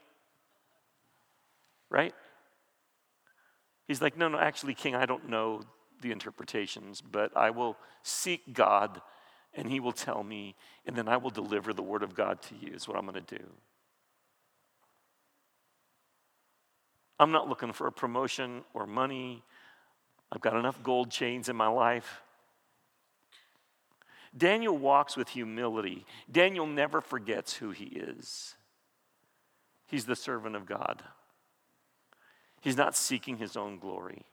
Right? 1.89 2.15
He's 3.89 4.01
like, 4.01 4.17
No, 4.17 4.29
no, 4.29 4.39
actually, 4.39 4.75
king, 4.75 4.95
I 4.95 5.07
don't 5.07 5.29
know 5.29 5.63
the 6.01 6.13
interpretations, 6.13 7.01
but 7.01 7.37
I 7.37 7.51
will 7.51 7.77
seek 8.03 8.53
God 8.53 9.01
and 9.55 9.69
He 9.69 9.81
will 9.81 9.93
tell 9.93 10.23
me, 10.23 10.55
and 10.87 10.95
then 10.95 11.09
I 11.09 11.17
will 11.17 11.31
deliver 11.31 11.73
the 11.73 11.83
Word 11.83 12.03
of 12.03 12.15
God 12.15 12.41
to 12.43 12.55
you, 12.55 12.73
is 12.75 12.87
what 12.87 12.97
I'm 12.97 13.07
going 13.07 13.23
to 13.23 13.37
do. 13.37 13.45
I'm 17.19 17.33
not 17.33 17.49
looking 17.49 17.73
for 17.73 17.87
a 17.87 17.93
promotion 17.93 18.63
or 18.73 18.87
money. 18.87 19.43
I've 20.33 20.41
got 20.41 20.57
enough 20.57 20.83
gold 20.83 21.11
chains 21.11 21.49
in 21.49 21.57
my 21.57 21.67
life. 21.67 22.23
Daniel 24.37 24.79
walks 24.79 25.17
with 25.17 25.31
humility. 25.31 26.07
Daniel 26.31 26.67
never 26.67 27.01
forgets 27.01 27.55
who 27.55 27.73
he 27.73 27.87
is. 27.87 28.55
He's 29.87 30.05
the 30.05 30.17
servant 30.17 30.55
of 30.55 30.67
God. 30.67 31.03
He's 32.61 32.77
not 32.77 32.95
seeking 32.95 33.39
his 33.39 33.57
own 33.57 33.79
glory. 33.79 34.25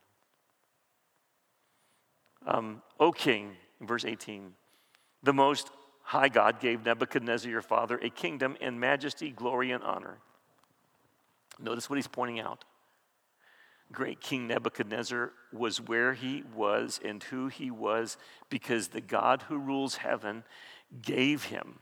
Um, 2.48 2.82
o 2.98 3.12
king, 3.12 3.58
verse 3.82 4.06
18, 4.06 4.54
the 5.22 5.34
most 5.34 5.70
high 6.01 6.30
God 6.30 6.62
gave 6.62 6.86
Nebuchadnezzar 6.86 7.51
your 7.51 7.62
father 7.62 7.98
a 7.98 8.10
kingdom 8.10 8.56
and 8.62 8.80
majesty, 8.80 9.30
glory, 9.30 9.72
and 9.72 9.84
honor. 9.84 10.18
Notice 11.60 11.89
what 11.89 11.98
he's 11.98 12.08
pointing 12.08 12.39
out. 12.39 12.63
Great 13.92 14.22
King 14.22 14.48
Nebuchadnezzar 14.48 15.32
was 15.51 15.80
where 15.82 16.13
he 16.13 16.44
was 16.56 17.00
and 17.04 17.24
who 17.24 17.48
he 17.48 17.72
was 17.72 18.18
because 18.50 18.89
the 18.89 19.01
God 19.01 19.44
who 19.44 19.58
rules 19.58 19.98
heaven 19.98 20.44
gave 21.01 21.46
him 21.46 21.80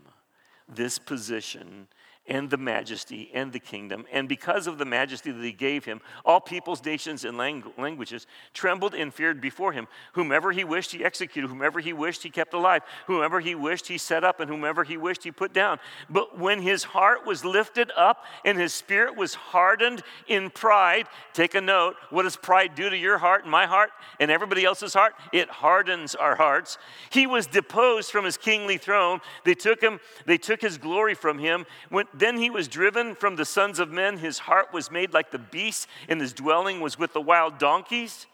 this 0.68 0.98
position 1.00 1.88
and 2.28 2.50
the 2.50 2.58
majesty 2.58 3.30
and 3.34 3.54
the 3.54 3.60
kingdom. 3.60 4.06
And 4.12 4.28
because 4.28 4.68
of 4.68 4.78
the 4.78 4.86
majesty 4.86 5.32
that 5.32 5.44
he 5.44 5.52
gave 5.52 5.86
him, 5.86 6.02
all 6.24 6.40
peoples, 6.40 6.84
nations, 6.84 7.24
and 7.24 7.38
languages 7.38 8.26
trembled 8.54 8.96
and 8.96 9.14
feared 9.14 9.40
before 9.40 9.74
him. 9.74 9.88
Whomever 10.14 10.52
he 10.52 10.64
wished, 10.64 10.92
he 10.92 11.06
executed. 11.06 11.48
Whomever 11.48 11.80
he 11.80 11.94
wished, 11.94 12.24
he 12.24 12.30
kept 12.30 12.54
alive. 12.54 12.82
Whomever 13.08 13.40
he 13.40 13.54
wished, 13.54 13.88
he 13.88 13.98
set 13.98 14.24
up. 14.24 14.40
And 14.40 14.50
whomever 14.50 14.84
he 14.84 14.98
wished, 14.98 15.24
he 15.24 15.32
put 15.32 15.54
down. 15.54 15.80
But 16.10 16.40
when 16.40 16.62
his 16.62 16.84
heart 16.84 17.26
was 17.26 17.46
lifted 17.46 17.92
up 17.96 18.26
and 18.44 18.58
his 18.58 18.74
spirit 18.74 19.16
was 19.16 19.36
hardened 19.36 20.02
in 20.28 20.50
pride, 20.50 21.08
take 21.34 21.54
a 21.54 21.62
note. 21.62 21.96
What 22.10 22.24
does 22.24 22.38
pride 22.38 22.74
do 22.76 22.90
to 22.90 22.98
your 22.98 23.20
heart 23.20 23.44
and 23.44 23.52
my 23.52 23.68
heart 23.68 23.92
and 24.20 24.32
everybody 24.32 24.66
else's 24.66 24.94
heart? 24.94 25.14
It 25.32 25.50
hardens 25.50 26.16
our 26.16 26.36
hearts. 26.36 26.78
He 27.12 27.28
was 27.28 27.46
deposed 27.46 28.12
from 28.12 28.26
his 28.26 28.38
kingly 28.38 28.78
throne. 28.78 29.20
They 29.44 29.54
took 29.54 29.82
him, 29.82 30.00
they 30.26 30.38
took 30.38 30.62
his 30.62 30.78
glory 30.78 31.14
from 31.14 31.38
him. 31.38 31.66
When, 31.90 32.06
then 32.18 32.38
he 32.38 32.50
was 32.50 32.68
driven 32.68 33.16
from 33.16 33.36
the 33.36 33.46
sons 33.46 33.80
of 33.80 33.92
men. 33.92 34.18
His 34.18 34.40
heart 34.40 34.74
was 34.74 34.92
made 34.92 35.14
like 35.14 35.32
the 35.32 35.40
beasts, 35.40 35.88
and 36.08 36.22
his 36.22 36.34
dwelling 36.34 36.80
was 36.80 36.98
with 36.98 37.14
the 37.14 37.22
wild 37.22 37.58
donkeys. 37.58 38.28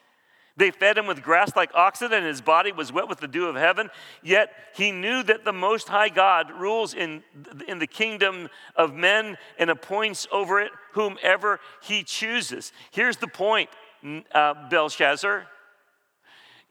They 0.58 0.70
fed 0.70 0.98
him 0.98 1.08
with 1.08 1.24
grass 1.24 1.56
like 1.56 1.72
oxen, 1.74 2.12
and 2.14 2.26
his 2.26 2.42
body 2.42 2.72
was 2.72 2.92
wet 2.92 3.08
with 3.08 3.20
the 3.20 3.28
dew 3.28 3.48
of 3.48 3.56
heaven. 3.56 3.90
Yet 4.22 4.54
he 4.76 4.92
knew 4.92 5.24
that 5.24 5.46
the 5.46 5.54
Most 5.54 5.88
High 5.88 6.10
God 6.10 6.52
rules 6.52 6.94
in, 6.94 7.24
in 7.68 7.80
the 7.80 7.88
kingdom 7.88 8.50
of 8.76 8.94
men 8.94 9.38
and 9.58 9.70
appoints 9.70 10.28
over 10.32 10.60
it 10.60 10.72
whomever 10.92 11.60
he 11.82 12.04
chooses. 12.04 12.74
Here's 12.92 13.18
the 13.18 13.28
point, 13.28 13.70
uh, 14.34 14.70
Belshazzar. 14.70 15.48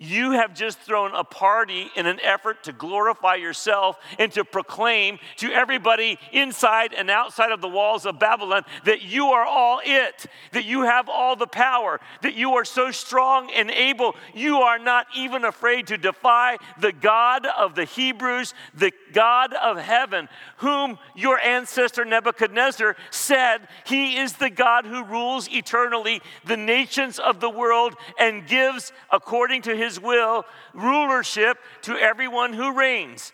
You 0.03 0.31
have 0.31 0.55
just 0.55 0.79
thrown 0.79 1.15
a 1.15 1.25
party 1.25 1.91
in 1.95 2.07
an 2.07 2.21
effort 2.21 2.65
to 2.65 2.73
glorify 2.73 3.35
yourself 3.35 3.99
and 4.19 4.33
to 4.33 4.47
proclaim 4.47 5.19
to 5.37 5.53
everybody 5.53 6.19
inside 6.33 6.95
and 6.95 7.11
outside 7.11 7.53
of 7.53 7.61
the 7.61 7.69
walls 7.69 8.07
of 8.07 8.19
Babylon 8.19 8.65
that 8.85 9.03
you 9.03 9.27
are 9.27 9.45
all 9.45 9.83
it, 9.85 10.25
that 10.53 10.65
you 10.65 10.85
have 10.85 11.11
all 11.11 11.37
the 11.37 11.47
power, 11.47 12.01
that 12.23 12.33
you 12.33 12.55
are 12.55 12.65
so 12.65 12.91
strong 12.91 13.51
and 13.55 13.71
able. 13.71 14.17
You 14.33 14.61
are 14.61 14.79
not 14.79 15.07
even 15.15 15.45
afraid 15.45 15.89
to 15.89 15.99
defy 15.99 16.57
the 16.81 16.93
God 16.93 17.47
of 17.59 17.75
the 17.75 17.85
Hebrews, 17.85 18.55
the 18.73 18.93
God 19.13 19.53
of 19.53 19.77
heaven, 19.77 20.31
whom 20.59 20.99
your 21.15 21.39
ancestor 21.41 22.07
Nebuchadnezzar 22.07 22.97
said 23.11 23.69
he 23.85 24.17
is 24.17 24.33
the 24.33 24.49
God 24.49 24.87
who 24.87 25.05
rules 25.05 25.47
eternally 25.51 26.23
the 26.47 26.57
nations 26.57 27.19
of 27.19 27.41
the 27.41 27.51
world 27.51 27.97
and 28.19 28.47
gives 28.47 28.95
according 29.11 29.61
to 29.63 29.77
his 29.77 29.90
his 29.91 30.01
will 30.01 30.45
rulership 30.73 31.59
to 31.83 31.97
everyone 31.97 32.53
who 32.53 32.73
reigns. 32.73 33.33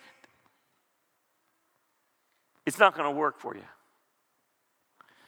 It's 2.65 2.79
not 2.79 2.95
going 2.95 3.05
to 3.05 3.17
work 3.17 3.39
for 3.39 3.55
you. 3.55 3.63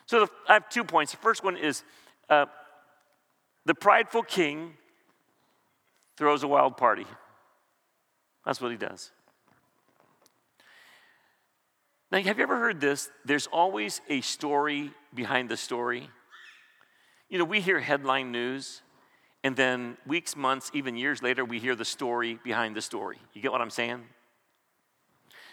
So 0.07 0.21
the, 0.21 0.27
I 0.47 0.53
have 0.53 0.69
two 0.69 0.83
points. 0.83 1.11
The 1.11 1.19
first 1.19 1.43
one 1.43 1.55
is 1.55 1.83
uh, 2.29 2.47
the 3.65 3.75
prideful 3.75 4.23
king 4.23 4.73
throws 6.17 6.43
a 6.43 6.47
wild 6.47 6.77
party. 6.77 7.05
That's 8.45 8.59
what 8.59 8.71
he 8.71 8.77
does. 8.77 9.11
Now, 12.11 12.19
have 12.19 12.37
you 12.37 12.43
ever 12.43 12.57
heard 12.57 12.81
this? 12.81 13.11
There's 13.23 13.45
always 13.45 14.01
a 14.09 14.21
story 14.21 14.91
behind 15.13 15.49
the 15.49 15.57
story. 15.57 16.09
You 17.29 17.37
know, 17.37 17.45
we 17.45 17.61
hear 17.61 17.79
headline 17.79 18.31
news, 18.31 18.81
and 19.43 19.55
then 19.55 19.97
weeks, 20.05 20.35
months, 20.35 20.69
even 20.73 20.97
years 20.97 21.21
later, 21.21 21.45
we 21.45 21.59
hear 21.59 21.75
the 21.75 21.85
story 21.85 22.39
behind 22.43 22.75
the 22.75 22.81
story. 22.81 23.17
You 23.33 23.41
get 23.41 23.51
what 23.51 23.61
I'm 23.61 23.69
saying? 23.69 24.03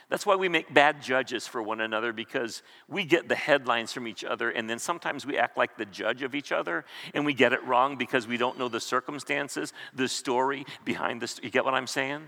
That's 0.08 0.24
why 0.24 0.36
we 0.36 0.48
make 0.48 0.72
bad 0.72 1.02
judges 1.02 1.48
for 1.48 1.60
one 1.60 1.80
another 1.80 2.12
because 2.12 2.62
we 2.88 3.04
get 3.04 3.28
the 3.28 3.34
headlines 3.34 3.92
from 3.92 4.06
each 4.06 4.22
other, 4.22 4.50
and 4.50 4.70
then 4.70 4.78
sometimes 4.78 5.26
we 5.26 5.36
act 5.36 5.56
like 5.56 5.76
the 5.76 5.84
judge 5.84 6.22
of 6.22 6.34
each 6.34 6.52
other, 6.52 6.84
and 7.12 7.26
we 7.26 7.34
get 7.34 7.52
it 7.52 7.64
wrong 7.64 7.96
because 7.96 8.28
we 8.28 8.36
don't 8.36 8.56
know 8.56 8.68
the 8.68 8.80
circumstances, 8.80 9.72
the 9.94 10.06
story 10.06 10.64
behind 10.84 11.20
the. 11.20 11.40
You 11.42 11.50
get 11.50 11.64
what 11.64 11.74
I'm 11.74 11.88
saying? 11.88 12.22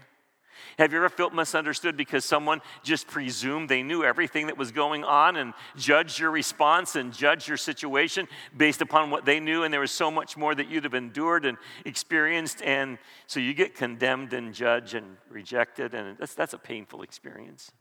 Have 0.78 0.92
you 0.92 0.98
ever 0.98 1.08
felt 1.08 1.34
misunderstood 1.34 1.96
because 1.96 2.24
someone 2.24 2.60
just 2.82 3.06
presumed 3.06 3.68
they 3.68 3.82
knew 3.82 4.04
everything 4.04 4.46
that 4.46 4.56
was 4.56 4.72
going 4.72 5.04
on 5.04 5.36
and 5.36 5.54
judged 5.76 6.18
your 6.18 6.30
response 6.30 6.96
and 6.96 7.12
judged 7.12 7.48
your 7.48 7.56
situation 7.56 8.28
based 8.56 8.80
upon 8.80 9.10
what 9.10 9.24
they 9.24 9.40
knew, 9.40 9.64
and 9.64 9.72
there 9.72 9.80
was 9.80 9.90
so 9.90 10.10
much 10.10 10.36
more 10.36 10.54
that 10.54 10.68
you'd 10.68 10.84
have 10.84 10.94
endured 10.94 11.44
and 11.44 11.58
experienced, 11.84 12.62
and 12.62 12.98
so 13.26 13.40
you 13.40 13.54
get 13.54 13.74
condemned 13.74 14.32
and 14.32 14.54
judged 14.54 14.94
and 14.94 15.16
rejected, 15.28 15.94
and 15.94 16.16
that's, 16.18 16.34
that's 16.34 16.52
a 16.52 16.58
painful 16.58 17.02
experience. 17.02 17.72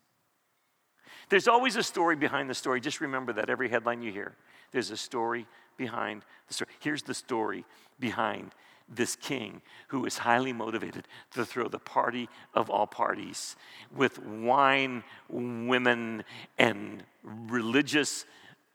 There's 1.30 1.48
always 1.48 1.76
a 1.76 1.84
story 1.84 2.16
behind 2.16 2.50
the 2.50 2.56
story. 2.56 2.80
Just 2.80 3.02
remember 3.02 3.34
that 3.34 3.50
every 3.50 3.70
headline 3.70 4.02
you 4.02 4.12
hear, 4.12 4.36
there's 4.72 4.92
a 4.92 4.98
story 4.98 5.46
behind 5.78 6.24
the 6.48 6.54
story. 6.54 6.70
Here's 6.80 7.04
the 7.04 7.14
story 7.14 7.66
behind 8.00 8.54
this 8.90 9.16
king 9.16 9.62
who 9.90 10.06
is 10.06 10.20
highly 10.20 10.54
motivated 10.54 11.08
to 11.32 11.46
throw 11.46 11.68
the 11.68 11.80
party 11.80 12.30
of 12.54 12.70
all 12.70 12.88
parties 12.88 13.56
with 13.96 14.20
wine, 14.20 15.04
women, 15.30 16.24
and 16.58 17.04
religious 17.24 18.26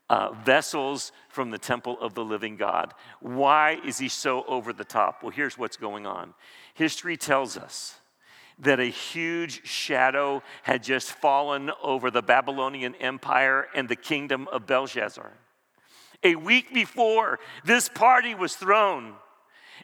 uh, 0.09 0.31
vessels 0.45 1.11
from 1.29 1.49
the 1.49 1.57
temple 1.57 1.97
of 1.99 2.13
the 2.13 2.23
living 2.23 2.55
God. 2.55 2.93
Why 3.19 3.79
is 3.85 3.97
he 3.97 4.09
so 4.09 4.43
over 4.45 4.73
the 4.73 4.83
top? 4.83 5.23
Well, 5.23 5.31
here's 5.31 5.57
what's 5.57 5.77
going 5.77 6.05
on. 6.05 6.33
History 6.73 7.17
tells 7.17 7.57
us 7.57 7.95
that 8.59 8.79
a 8.79 8.85
huge 8.85 9.65
shadow 9.65 10.43
had 10.61 10.83
just 10.83 11.11
fallen 11.13 11.71
over 11.81 12.11
the 12.11 12.21
Babylonian 12.21 12.93
Empire 12.95 13.67
and 13.73 13.89
the 13.89 13.95
kingdom 13.95 14.47
of 14.51 14.67
Belshazzar. 14.67 15.31
A 16.23 16.35
week 16.35 16.73
before 16.73 17.39
this 17.65 17.89
party 17.89 18.35
was 18.35 18.55
thrown, 18.55 19.15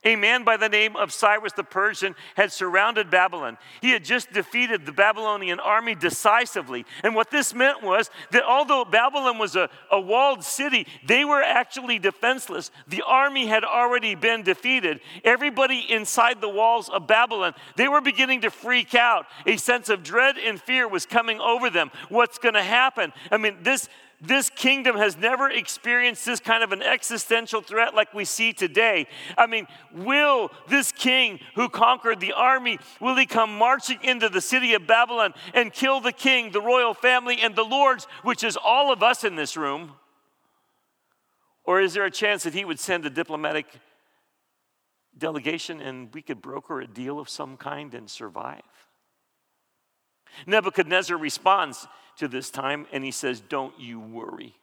a 0.04 0.16
man 0.16 0.44
by 0.44 0.58
the 0.58 0.70
name 0.70 0.96
of 0.96 1.12
Cyrus 1.12 1.54
the 1.54 1.64
Persian 1.64 2.16
had 2.36 2.52
surrounded 2.52 3.10
Babylon. 3.10 3.58
He 3.82 3.92
had 3.92 4.04
just 4.04 4.32
defeated 4.32 4.86
the 4.86 4.92
Babylonian 4.92 5.60
army 5.60 5.96
decisively. 5.96 6.86
And 7.04 7.16
what 7.16 7.32
this 7.32 7.54
meant 7.54 7.84
was 7.84 8.10
that 8.32 8.44
although 8.44 8.86
Babylon 8.86 9.38
was 9.38 9.56
a, 9.56 9.70
a 9.92 10.00
walled 10.00 10.44
city, 10.44 10.88
they 11.06 11.26
were 11.26 11.42
actually 11.42 12.00
defenseless. 12.00 12.72
The 12.88 13.04
army 13.06 13.48
had 13.48 13.64
already 13.64 14.16
been 14.16 14.44
defeated. 14.44 15.02
Everybody 15.24 15.86
inside 15.90 16.42
the 16.42 16.50
walls 16.50 16.90
of 16.90 17.08
Babylon, 17.08 17.54
they 17.76 17.88
were 17.88 18.02
beginning 18.02 18.42
to 18.42 18.52
freak 18.52 18.96
out. 18.96 19.26
A 19.46 19.58
sense 19.58 19.90
of 19.90 20.04
dread 20.04 20.38
and 20.38 20.62
fear 20.62 20.88
was 20.88 21.06
coming 21.06 21.40
over 21.40 21.70
them. 21.70 21.92
What's 22.10 22.38
going 22.38 22.56
to 22.56 22.64
happen? 22.64 23.12
I 23.32 23.38
mean, 23.38 23.58
this 23.62 23.90
this 24.22 24.50
kingdom 24.50 24.98
has 24.98 25.18
never 25.18 25.50
experienced 25.50 26.26
this 26.26 26.40
kind 26.40 26.64
of 26.64 26.72
an 26.72 26.82
existential 26.82 27.62
threat 27.62 27.96
like 27.96 28.14
we 28.14 28.26
see 28.26 28.54
today. 28.54 29.08
I 29.38 29.48
mean, 29.48 29.68
will 29.94 30.52
this 30.68 30.92
king 30.92 31.40
who 31.56 31.70
conquered 31.70 32.20
the 32.20 32.34
army, 32.34 32.80
will 33.00 33.16
he 33.16 33.26
come 33.26 33.58
marching 33.58 34.00
into 34.04 34.30
the 34.30 34.42
city 34.42 34.74
of 34.74 34.86
Babylon 34.86 35.34
and 35.54 35.72
kill 35.72 36.02
the 36.02 36.12
king, 36.12 36.52
the 36.52 36.62
royal 36.62 36.94
family, 36.94 37.40
and 37.42 37.56
the 37.56 37.64
lords, 37.64 38.08
which 38.24 38.44
is 38.44 38.58
all 38.58 38.92
of 38.92 39.02
us 39.02 39.24
in 39.24 39.36
this 39.36 39.56
room? 39.56 39.94
Or 41.64 41.80
is 41.80 41.94
there 41.94 42.06
a 42.06 42.12
chance 42.12 42.44
that 42.44 42.54
he 42.54 42.66
would 42.66 42.80
send 42.80 43.06
a 43.06 43.10
diplomatic 43.10 43.68
delegation 45.18 45.82
and 45.82 46.14
we 46.14 46.22
could 46.22 46.42
broker 46.42 46.82
a 46.82 46.88
deal 46.88 47.20
of 47.20 47.30
some 47.30 47.58
kind 47.58 47.94
and 47.94 48.10
survive? 48.10 48.62
Nebuchadnezzar 50.46 51.18
responds 51.18 51.88
to 52.18 52.28
this 52.28 52.50
time 52.50 52.86
and 52.92 53.04
he 53.04 53.12
says, 53.12 53.40
Don't 53.42 53.80
you 53.80 54.00
worry. 54.00 54.56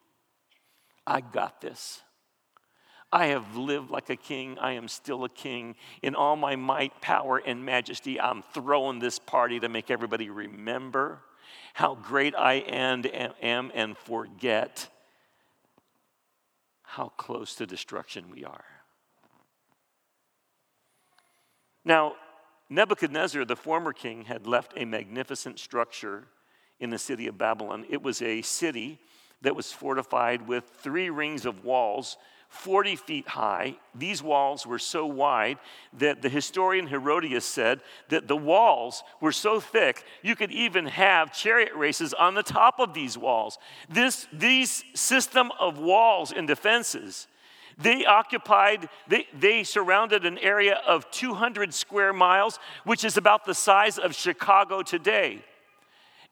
I 1.07 1.21
got 1.21 1.61
this. 1.61 2.03
I 3.13 3.27
have 3.27 3.57
lived 3.57 3.91
like 3.91 4.11
a 4.11 4.17
king. 4.17 4.59
I 4.59 4.73
am 4.73 4.89
still 4.89 5.25
a 5.25 5.29
king. 5.29 5.77
In 6.03 6.15
all 6.15 6.37
my 6.37 6.57
might, 6.57 7.01
power, 7.01 7.39
and 7.39 7.65
majesty, 7.65 8.21
I'm 8.21 8.43
throwing 8.53 8.99
this 8.99 9.19
party 9.19 9.61
to 9.61 9.69
make 9.69 9.91
everybody 9.91 10.29
remember 10.29 11.21
how 11.75 11.95
great 11.95 12.35
I 12.35 12.55
am 12.55 13.71
and 13.75 13.97
forget 13.97 14.89
how 16.83 17.09
close 17.17 17.55
to 17.57 17.67
destruction 17.67 18.31
we 18.31 18.45
are. 18.45 18.65
Now, 21.85 22.15
Nebuchadnezzar, 22.69 23.45
the 23.45 23.57
former 23.57 23.93
king, 23.93 24.25
had 24.25 24.47
left 24.47 24.73
a 24.77 24.85
magnificent 24.85 25.59
structure 25.59 26.25
in 26.81 26.91
the 26.91 26.99
city 26.99 27.27
of 27.27 27.39
Babylon. 27.39 27.87
It 27.89 28.03
was 28.03 28.21
a 28.23 28.43
city 28.43 28.99
that 29.43 29.55
was 29.55 29.73
fortified 29.73 30.49
with 30.49 30.65
three 30.65 31.11
rings 31.11 31.47
of 31.47 31.65
walls, 31.65 32.17
40 32.49 32.97
feet 32.97 33.29
high. 33.29 33.77
These 33.95 34.23
walls 34.23 34.67
were 34.67 34.79
so 34.79 35.07
wide 35.07 35.59
that 35.99 36.23
the 36.23 36.29
historian 36.29 36.87
Herodotus 36.87 37.45
said 37.45 37.81
that 38.09 38.29
the 38.29 38.37
walls 38.37 39.03
were 39.21 39.33
so 39.33 39.61
thick 39.61 40.05
you 40.23 40.35
could 40.37 40.51
even 40.51 40.87
have 40.87 41.33
chariot 41.33 41.75
races 41.75 42.15
on 42.15 42.35
the 42.35 42.43
top 42.43 42.81
of 42.81 42.95
these 42.95 43.19
walls. 43.19 43.59
This 43.89 44.27
these 44.33 44.85
system 44.95 45.53
of 45.61 45.79
walls 45.79 46.33
and 46.33 46.49
defenses 46.49 47.27
they 47.79 48.07
occupied, 48.07 48.89
they, 49.07 49.27
they 49.39 49.63
surrounded 49.63 50.25
an 50.25 50.39
area 50.39 50.81
of 50.87 51.11
200 51.11 51.75
square 51.75 52.13
miles, 52.13 52.59
which 52.85 53.05
is 53.05 53.17
about 53.17 53.45
the 53.45 53.55
size 53.55 53.99
of 53.99 54.15
Chicago 54.15 54.83
today. 54.83 55.45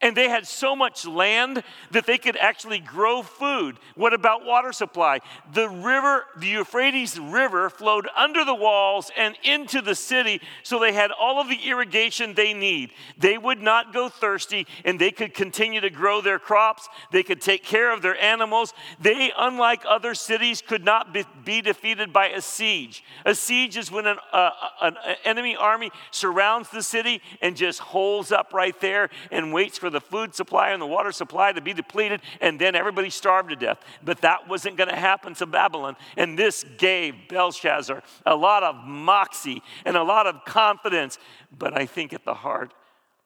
And 0.05 0.15
they 0.15 0.29
had 0.29 0.47
so 0.47 0.77
much 0.77 1.07
land 1.07 1.65
that 1.91 2.05
they 2.05 2.19
could 2.19 2.37
actually 2.37 2.79
grow 2.79 3.23
food. 3.23 3.79
What 3.95 4.13
about 4.13 4.45
water 4.45 4.71
supply? 4.71 5.21
The 5.55 5.67
river, 5.67 6.27
the 6.37 6.47
Euphrates 6.47 7.19
River, 7.19 7.71
flowed 7.71 8.07
under 8.15 8.45
the 8.45 8.55
walls 8.55 9.11
and 9.17 9.35
into 9.43 9.81
the 9.81 9.95
city, 9.95 10.43
so 10.63 10.79
they 10.79 10.93
had 10.93 11.11
all 11.11 11.41
of 11.41 11.49
the 11.49 11.57
irrigation 11.67 12.35
they 12.35 12.53
need. 12.53 12.91
They 13.17 13.39
would 13.39 13.63
not 13.63 13.95
go 13.95 14.11
thirsty, 14.11 14.67
and 14.85 15.01
they 15.01 15.11
could 15.11 15.33
continue 15.33 15.81
to 15.81 15.89
grow 15.89 16.21
their 16.21 16.39
crops. 16.39 16.87
They 17.11 17.23
could 17.23 17.41
take 17.41 17.65
care 17.65 17.91
of 17.91 18.03
their 18.03 18.21
animals. 18.21 18.75
They, 19.01 19.33
unlike 19.39 19.85
other 19.89 20.15
cities, 20.15 20.61
could 20.61 20.85
not 20.85 21.15
be, 21.15 21.25
be 21.47 21.63
defeated 21.63 22.13
by 22.13 22.29
a 22.29 22.43
siege. 22.43 23.03
A 23.25 23.35
siege 23.35 23.79
is 23.79 23.91
when 23.91 24.07
an, 24.07 24.19
uh, 24.35 24.51
an 24.83 24.97
enemy 25.25 25.57
army 25.57 25.91
surrounds 26.11 26.69
the 26.69 26.83
city 26.83 27.23
and 27.41 27.57
just 27.57 27.81
holds 27.81 28.33
up 28.33 28.53
right 28.53 28.79
there 28.83 29.09
and 29.31 29.51
waits 29.51 29.79
for 29.79 29.89
the 29.94 29.94
food 30.01 30.35
supply 30.35 30.71
and 30.71 30.81
the 30.81 30.87
water 30.87 31.13
supply 31.13 31.53
to 31.53 31.61
be 31.61 31.73
depleted, 31.73 32.21
and 32.41 32.61
then 32.61 32.75
everybody 32.75 33.11
starved 33.11 33.51
to 33.51 33.57
death. 33.57 33.79
But 34.03 34.21
that 34.23 34.49
wasn't 34.49 34.77
going 34.77 34.91
to 34.91 34.97
happen 34.97 35.35
to 35.35 35.47
Babylon. 35.47 35.97
And 36.17 36.39
this 36.39 36.65
gave 36.79 37.15
Belshazzar 37.29 38.03
a 38.27 38.37
lot 38.37 38.63
of 38.63 38.77
moxie 38.85 39.63
and 39.85 39.97
a 39.97 40.03
lot 40.03 40.27
of 40.27 40.45
confidence. 40.45 41.19
But 41.57 41.77
I 41.77 41.87
think 41.87 42.13
at 42.13 42.25
the 42.25 42.35
heart 42.35 42.75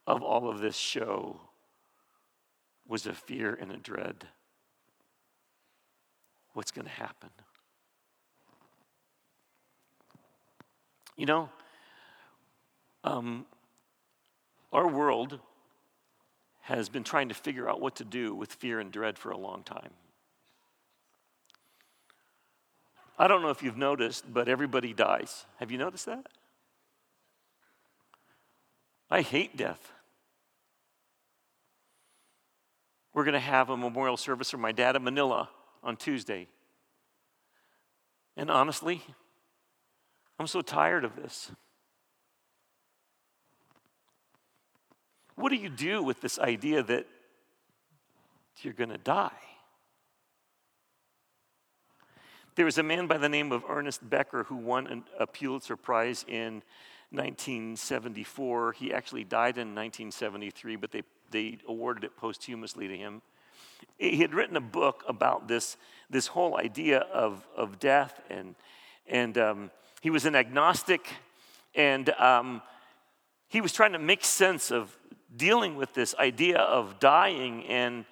of 0.07 0.23
all 0.23 0.49
of 0.49 0.61
this 0.61 0.77
show 0.77 1.41
was 2.87 3.07
a 3.07 3.13
fear 3.13 3.57
and 3.61 3.71
a 3.71 3.77
dread. 3.77 4.27
What's 6.55 6.71
going 6.71 6.87
to 6.87 6.93
happen? 6.93 7.31
You 11.17 11.27
know, 11.27 11.51
um, 13.05 13.45
our 14.73 14.89
world 14.89 15.41
has 16.69 16.91
been 16.91 17.05
trying 17.05 17.29
to 17.31 17.35
figure 17.35 17.69
out 17.69 17.81
what 17.81 17.97
to 17.97 18.05
do 18.05 18.35
with 18.35 18.53
fear 18.53 18.79
and 18.79 18.93
dread 18.93 19.19
for 19.19 19.31
a 19.31 19.39
long 19.39 19.63
time. 19.63 19.91
I 23.19 23.27
don't 23.27 23.41
know 23.41 23.49
if 23.49 23.63
you've 23.63 23.79
noticed, 23.79 24.33
but 24.33 24.49
everybody 24.49 24.93
dies. 24.93 25.47
Have 25.57 25.71
you 25.71 25.79
noticed 25.79 26.07
that? 26.07 26.27
I 29.11 29.23
hate 29.23 29.57
death. 29.57 29.93
We're 33.15 33.25
going 33.25 33.33
to 33.33 33.41
have 33.41 33.71
a 33.71 33.77
memorial 33.77 34.19
service 34.19 34.51
for 34.51 34.59
my 34.59 34.71
dad 34.71 34.95
in 34.95 35.03
Manila 35.03 35.49
on 35.83 35.97
Tuesday. 35.97 36.49
And 38.37 38.51
honestly, 38.51 39.03
I'm 40.39 40.47
so 40.47 40.61
tired 40.61 41.05
of 41.05 41.17
this. 41.17 41.51
What 45.39 45.51
do 45.51 45.57
you 45.57 45.69
do 45.69 46.03
with 46.03 46.21
this 46.21 46.37
idea 46.41 46.83
that 46.83 47.07
you're 48.63 48.73
going 48.73 48.91
to 48.91 48.99
die? 48.99 49.31
There 52.57 52.65
was 52.65 52.77
a 52.77 52.83
man 52.83 53.07
by 53.07 53.19
the 53.19 53.29
name 53.29 53.53
of 53.53 53.63
Ernest 53.69 54.11
Becker 54.11 54.43
who 54.43 54.57
won 54.57 55.05
a 55.17 55.29
Pulitzer 55.29 55.77
Prize 55.77 56.25
in 56.27 56.65
1974. 57.11 58.73
He 58.73 58.93
actually 58.93 59.23
died 59.23 59.59
in 59.59 59.77
1973, 59.77 60.75
but 60.75 60.91
they, 60.91 61.03
they 61.31 61.59
awarded 61.69 62.03
it 62.03 62.17
posthumously 62.17 62.89
to 62.89 62.97
him. 62.97 63.23
He 63.97 64.17
had 64.17 64.35
written 64.35 64.57
a 64.57 64.61
book 64.61 65.05
about 65.07 65.47
this, 65.47 65.77
this 66.11 66.27
whole 66.27 66.59
idea 66.59 66.99
of, 66.99 67.47
of 67.57 67.79
death, 67.79 68.21
and, 68.29 68.57
and 69.07 69.39
um, 69.39 69.71
he 70.01 70.11
was 70.11 70.27
an 70.27 70.35
agnostic, 70.35 71.07
and 71.77 72.11
um, 72.11 72.61
he 73.49 73.61
was 73.61 73.73
trying 73.73 73.93
to 73.93 74.01
make 74.01 74.25
sense 74.25 74.73
of 74.73 74.98
dealing 75.37 75.77
with 75.77 75.95
this 75.95 76.15
idea 76.19 76.59
of 76.59 76.99
dying, 76.99 77.65
and 77.67 78.05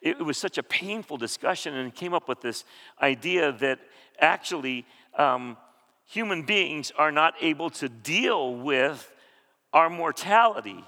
it, 0.00 0.18
was 0.24 0.38
such 0.38 0.58
a 0.58 0.62
painful 0.62 1.16
discussion, 1.16 1.74
and 1.74 1.94
came 1.94 2.14
up 2.14 2.28
with 2.28 2.40
this 2.40 2.64
idea 3.00 3.52
that 3.52 3.78
actually 4.18 4.84
um, 5.16 5.56
human 6.06 6.42
beings 6.42 6.92
are 6.96 7.12
not 7.12 7.34
able 7.40 7.70
to 7.70 7.88
deal 7.88 8.54
with 8.54 9.12
our 9.72 9.88
mortality, 9.88 10.84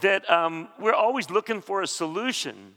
that 0.00 0.28
um, 0.30 0.68
we're 0.78 0.94
always 0.94 1.30
looking 1.30 1.60
for 1.60 1.82
a 1.82 1.86
solution. 1.86 2.76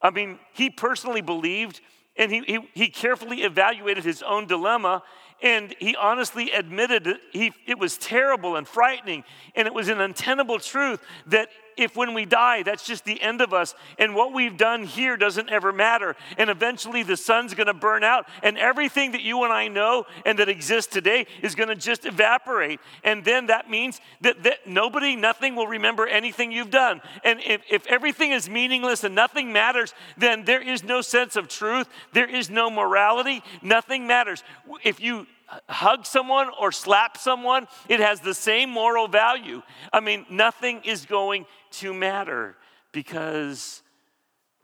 I 0.00 0.10
mean, 0.10 0.38
he 0.52 0.70
personally 0.70 1.20
believed 1.20 1.80
and 2.16 2.32
he, 2.32 2.40
he, 2.40 2.58
he, 2.74 2.88
carefully 2.88 3.42
evaluated 3.42 4.04
his 4.04 4.22
own 4.22 4.46
dilemma 4.46 5.04
and 5.40 5.74
he 5.78 5.94
honestly 5.94 6.50
admitted 6.50 7.04
that 7.04 7.20
he, 7.32 7.52
it 7.66 7.78
was 7.78 7.96
terrible 7.96 8.56
and 8.56 8.66
frightening. 8.66 9.24
And 9.54 9.66
it 9.66 9.74
was 9.74 9.88
an 9.88 10.00
untenable 10.00 10.58
truth 10.58 11.00
that 11.26 11.48
if 11.78 11.96
when 11.96 12.14
we 12.14 12.24
die, 12.24 12.62
that's 12.62 12.86
just 12.86 13.04
the 13.04 13.20
end 13.20 13.40
of 13.40 13.52
us, 13.52 13.74
and 13.98 14.14
what 14.14 14.32
we've 14.32 14.56
done 14.56 14.84
here 14.84 15.16
doesn't 15.16 15.48
ever 15.50 15.72
matter, 15.72 16.16
and 16.36 16.50
eventually 16.50 17.02
the 17.02 17.16
sun's 17.16 17.54
gonna 17.54 17.74
burn 17.74 18.04
out, 18.04 18.28
and 18.42 18.58
everything 18.58 19.12
that 19.12 19.22
you 19.22 19.44
and 19.44 19.52
I 19.52 19.68
know 19.68 20.06
and 20.26 20.38
that 20.38 20.48
exists 20.48 20.92
today 20.92 21.26
is 21.42 21.54
gonna 21.54 21.74
just 21.74 22.04
evaporate. 22.04 22.80
And 23.04 23.24
then 23.24 23.46
that 23.46 23.70
means 23.70 24.00
that, 24.20 24.42
that 24.42 24.66
nobody, 24.66 25.16
nothing 25.16 25.54
will 25.54 25.66
remember 25.66 26.06
anything 26.06 26.52
you've 26.52 26.70
done. 26.70 27.00
And 27.24 27.40
if, 27.44 27.62
if 27.70 27.86
everything 27.86 28.32
is 28.32 28.48
meaningless 28.48 29.04
and 29.04 29.14
nothing 29.14 29.52
matters, 29.52 29.94
then 30.16 30.44
there 30.44 30.62
is 30.62 30.82
no 30.82 31.00
sense 31.00 31.36
of 31.36 31.48
truth, 31.48 31.88
there 32.12 32.28
is 32.28 32.50
no 32.50 32.70
morality, 32.70 33.42
nothing 33.62 34.06
matters. 34.06 34.42
If 34.82 35.00
you 35.00 35.26
hug 35.68 36.06
someone 36.06 36.48
or 36.60 36.72
slap 36.72 37.16
someone, 37.16 37.66
it 37.88 38.00
has 38.00 38.20
the 38.20 38.34
same 38.34 38.70
moral 38.70 39.08
value. 39.08 39.62
I 39.92 40.00
mean, 40.00 40.26
nothing 40.30 40.82
is 40.84 41.06
going 41.06 41.46
to 41.72 41.94
matter 41.94 42.56
because 42.92 43.82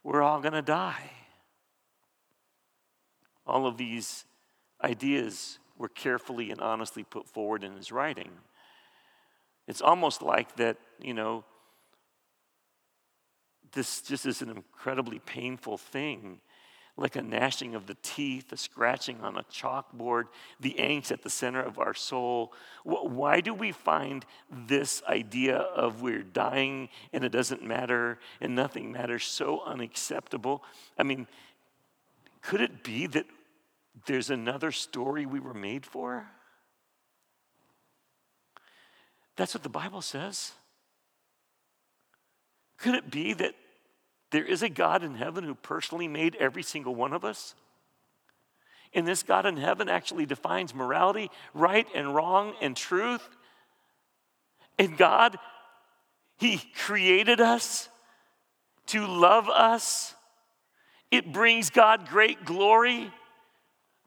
we're 0.02 0.22
all 0.22 0.40
going 0.40 0.54
to 0.54 0.62
die. 0.62 1.10
All 3.46 3.66
of 3.66 3.76
these 3.76 4.24
ideas 4.82 5.58
were 5.76 5.88
carefully 5.88 6.50
and 6.50 6.60
honestly 6.60 7.04
put 7.04 7.28
forward 7.28 7.64
in 7.64 7.76
his 7.76 7.90
writing. 7.90 8.30
It's 9.66 9.80
almost 9.80 10.22
like 10.22 10.56
that, 10.56 10.76
you 11.00 11.14
know, 11.14 11.44
this 13.72 14.02
just 14.02 14.24
is 14.26 14.40
an 14.40 14.50
incredibly 14.50 15.18
painful 15.18 15.78
thing 15.78 16.40
like 16.96 17.16
a 17.16 17.22
gnashing 17.22 17.74
of 17.74 17.86
the 17.86 17.96
teeth, 18.02 18.52
a 18.52 18.56
scratching 18.56 19.20
on 19.20 19.36
a 19.36 19.42
chalkboard, 19.44 20.24
the 20.60 20.76
angst 20.78 21.10
at 21.10 21.22
the 21.22 21.30
center 21.30 21.60
of 21.60 21.78
our 21.78 21.94
soul. 21.94 22.52
Why 22.84 23.40
do 23.40 23.52
we 23.52 23.72
find 23.72 24.24
this 24.50 25.02
idea 25.08 25.56
of 25.56 26.02
we're 26.02 26.22
dying 26.22 26.88
and 27.12 27.24
it 27.24 27.30
doesn't 27.30 27.64
matter 27.64 28.20
and 28.40 28.54
nothing 28.54 28.92
matters 28.92 29.24
so 29.24 29.62
unacceptable? 29.64 30.62
I 30.96 31.02
mean, 31.02 31.26
could 32.42 32.60
it 32.60 32.84
be 32.84 33.08
that 33.08 33.26
there's 34.06 34.30
another 34.30 34.70
story 34.70 35.26
we 35.26 35.40
were 35.40 35.54
made 35.54 35.84
for? 35.84 36.28
That's 39.36 39.52
what 39.52 39.64
the 39.64 39.68
Bible 39.68 40.02
says. 40.02 40.52
Could 42.78 42.94
it 42.94 43.10
be 43.10 43.32
that 43.34 43.54
there 44.34 44.44
is 44.44 44.64
a 44.64 44.68
God 44.68 45.04
in 45.04 45.14
heaven 45.14 45.44
who 45.44 45.54
personally 45.54 46.08
made 46.08 46.34
every 46.34 46.64
single 46.64 46.92
one 46.92 47.12
of 47.12 47.24
us. 47.24 47.54
And 48.92 49.06
this 49.06 49.22
God 49.22 49.46
in 49.46 49.56
heaven 49.56 49.88
actually 49.88 50.26
defines 50.26 50.74
morality, 50.74 51.30
right 51.54 51.86
and 51.94 52.16
wrong, 52.16 52.54
and 52.60 52.76
truth. 52.76 53.22
And 54.76 54.98
God, 54.98 55.38
He 56.36 56.60
created 56.74 57.40
us 57.40 57.88
to 58.86 59.06
love 59.06 59.48
us. 59.48 60.16
It 61.12 61.32
brings 61.32 61.70
God 61.70 62.08
great 62.08 62.44
glory 62.44 63.12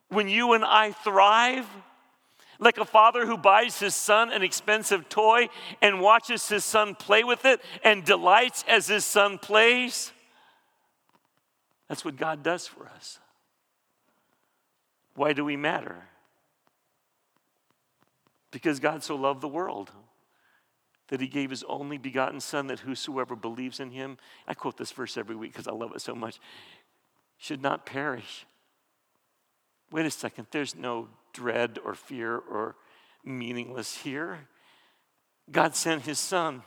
when 0.10 0.28
you 0.28 0.52
and 0.52 0.66
I 0.66 0.92
thrive. 0.92 1.66
Like 2.60 2.80
a 2.80 2.86
father 2.86 3.26
who 3.26 3.38
buys 3.38 3.80
his 3.80 3.96
son 3.96 4.34
an 4.34 4.44
expensive 4.44 5.08
toy 5.08 5.48
and 5.82 6.02
watches 6.02 6.50
his 6.50 6.66
son 6.66 6.96
play 6.96 7.24
with 7.24 7.46
it 7.46 7.62
and 7.82 8.04
delights 8.04 8.66
as 8.68 8.88
his 8.88 9.06
son 9.06 9.38
plays. 9.38 10.12
That's 11.88 12.04
what 12.04 12.17
God 12.17 12.43
does 12.43 12.67
for 12.67 12.88
us. 12.88 13.19
Why 15.15 15.34
do 15.34 15.43
we 15.43 15.56
matter? 15.56 16.04
Because 18.52 18.80
God 18.80 19.04
so 19.04 19.15
loved 19.15 19.41
the 19.41 19.47
world 19.47 19.91
that 21.08 21.21
he 21.21 21.28
gave 21.28 21.50
his 21.50 21.63
only 21.63 21.97
begotten 21.97 22.39
Son, 22.39 22.67
that 22.67 22.80
whosoever 22.80 23.36
believes 23.36 23.80
in 23.80 23.91
him, 23.91 24.17
I 24.47 24.54
quote 24.54 24.78
this 24.78 24.91
verse 24.91 25.17
every 25.17 25.36
week 25.36 25.54
because 25.54 25.67
I 25.67 25.71
love 25.71 25.93
it 25.95 26.02
so 26.02 26.13
much, 26.13 26.39
should 27.38 27.62
not 27.62 27.86
perish. 27.86 28.45
Wait 29.91 30.06
a 30.06 30.12
second, 30.12 30.47
there's 30.52 30.76
no 30.76 31.08
dread 31.34 31.80
or 31.84 31.93
fear 31.93 32.38
or 32.38 32.76
meaningless 33.23 33.95
here. 33.95 34.47
God 35.50 35.76
sent 35.76 36.04
his 36.04 36.19
Son 36.19 36.62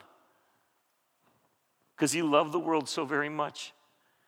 because 1.95 2.11
he 2.11 2.23
loved 2.23 2.51
the 2.51 2.59
world 2.59 2.89
so 2.89 3.05
very 3.05 3.29
much 3.29 3.73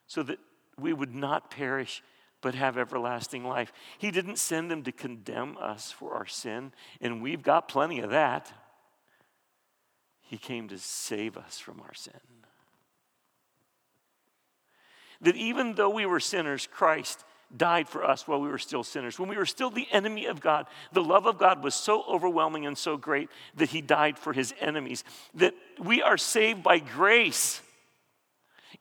so 0.05 0.21
that 0.21 0.37
we 0.79 0.93
would 0.93 1.13
not 1.13 1.51
perish 1.51 2.03
but 2.41 2.55
have 2.55 2.77
everlasting 2.77 3.45
life. 3.45 3.71
He 3.97 4.11
didn't 4.11 4.37
send 4.37 4.71
him 4.71 4.83
to 4.83 4.91
condemn 4.91 5.57
us 5.59 5.91
for 5.91 6.13
our 6.13 6.25
sin, 6.25 6.73
and 6.99 7.21
we've 7.21 7.41
got 7.41 7.69
plenty 7.69 8.01
of 8.01 8.09
that. 8.09 8.51
He 10.21 10.37
came 10.37 10.67
to 10.69 10.77
save 10.77 11.37
us 11.37 11.59
from 11.59 11.79
our 11.81 11.93
sin. 11.93 12.19
that 15.23 15.35
even 15.35 15.73
though 15.73 15.89
we 15.89 16.05
were 16.05 16.19
sinners, 16.19 16.67
Christ 16.71 17.23
died 17.55 17.87
for 17.87 18.03
us 18.03 18.27
while 18.27 18.41
we 18.41 18.49
were 18.49 18.57
still 18.57 18.83
sinners. 18.83 19.17
When 19.17 19.29
we 19.29 19.37
were 19.37 19.45
still 19.45 19.69
the 19.69 19.87
enemy 19.91 20.25
of 20.25 20.41
God, 20.41 20.67
the 20.91 21.03
love 21.03 21.25
of 21.25 21.37
God 21.37 21.63
was 21.63 21.75
so 21.75 22.03
overwhelming 22.03 22.65
and 22.65 22.77
so 22.77 22.97
great 22.97 23.29
that 23.55 23.69
he 23.69 23.81
died 23.81 24.19
for 24.19 24.33
his 24.33 24.53
enemies. 24.59 25.03
That 25.35 25.53
we 25.79 26.01
are 26.01 26.17
saved 26.17 26.61
by 26.61 26.79
grace 26.79 27.61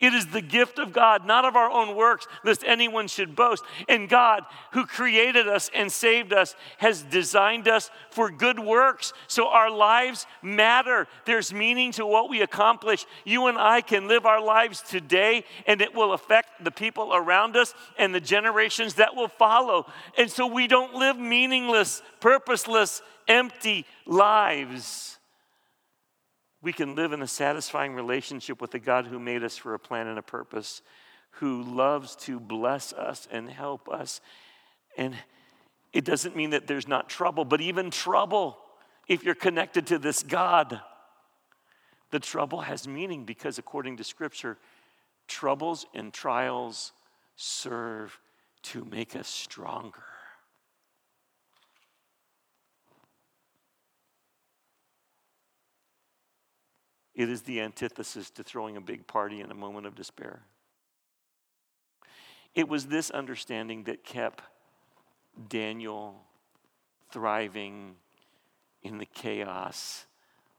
it 0.02 0.12
is 0.14 0.26
the 0.26 0.42
gift 0.42 0.80
of 0.80 0.92
God, 0.92 1.24
not 1.24 1.44
of 1.44 1.54
our 1.54 1.70
own 1.70 1.94
works, 1.94 2.26
lest 2.44 2.64
anyone 2.66 3.06
should 3.06 3.36
boast. 3.36 3.62
And 3.88 4.08
God, 4.08 4.44
who 4.72 4.84
created 4.84 5.46
us 5.46 5.70
and 5.72 5.92
saved 5.92 6.32
us, 6.32 6.56
has 6.78 7.02
designed 7.02 7.68
us 7.68 7.88
for 8.10 8.28
good 8.28 8.58
works. 8.58 9.12
So 9.28 9.46
our 9.46 9.70
lives 9.70 10.26
matter. 10.42 11.06
There's 11.24 11.54
meaning 11.54 11.92
to 11.92 12.04
what 12.04 12.28
we 12.28 12.42
accomplish. 12.42 13.06
You 13.24 13.46
and 13.46 13.56
I 13.56 13.80
can 13.80 14.08
live 14.08 14.26
our 14.26 14.42
lives 14.42 14.82
today, 14.82 15.44
and 15.68 15.80
it 15.80 15.94
will 15.94 16.12
affect 16.12 16.64
the 16.64 16.72
people 16.72 17.14
around 17.14 17.56
us 17.56 17.72
and 17.96 18.12
the 18.12 18.20
generations 18.20 18.94
that 18.94 19.14
will 19.14 19.28
follow. 19.28 19.86
And 20.18 20.28
so 20.28 20.48
we 20.48 20.66
don't 20.66 20.94
live 20.94 21.16
meaningless, 21.16 22.02
purposeless, 22.18 23.02
empty 23.28 23.86
lives 24.04 25.18
we 26.62 26.72
can 26.72 26.94
live 26.94 27.12
in 27.12 27.22
a 27.22 27.26
satisfying 27.26 27.94
relationship 27.94 28.60
with 28.60 28.70
the 28.70 28.78
God 28.78 29.06
who 29.06 29.18
made 29.18 29.42
us 29.42 29.56
for 29.56 29.74
a 29.74 29.78
plan 29.78 30.06
and 30.06 30.18
a 30.18 30.22
purpose, 30.22 30.80
who 31.36 31.62
loves 31.62 32.14
to 32.16 32.38
bless 32.38 32.92
us 32.92 33.26
and 33.30 33.50
help 33.50 33.88
us. 33.88 34.20
And 34.96 35.16
it 35.92 36.04
doesn't 36.04 36.36
mean 36.36 36.50
that 36.50 36.68
there's 36.68 36.86
not 36.86 37.08
trouble, 37.08 37.44
but 37.44 37.60
even 37.60 37.90
trouble, 37.90 38.58
if 39.08 39.24
you're 39.24 39.34
connected 39.34 39.88
to 39.88 39.98
this 39.98 40.22
God, 40.22 40.80
the 42.10 42.20
trouble 42.20 42.60
has 42.60 42.86
meaning 42.86 43.24
because 43.24 43.58
according 43.58 43.96
to 43.96 44.04
Scripture, 44.04 44.56
troubles 45.26 45.86
and 45.94 46.12
trials 46.12 46.92
serve 47.36 48.18
to 48.62 48.84
make 48.84 49.16
us 49.16 49.26
stronger. 49.26 50.04
It 57.14 57.28
is 57.28 57.42
the 57.42 57.60
antithesis 57.60 58.30
to 58.30 58.42
throwing 58.42 58.76
a 58.76 58.80
big 58.80 59.06
party 59.06 59.40
in 59.40 59.50
a 59.50 59.54
moment 59.54 59.86
of 59.86 59.94
despair. 59.94 60.40
It 62.54 62.68
was 62.68 62.86
this 62.86 63.10
understanding 63.10 63.84
that 63.84 64.04
kept 64.04 64.42
Daniel 65.48 66.22
thriving 67.10 67.96
in 68.82 68.98
the 68.98 69.06
chaos 69.06 70.06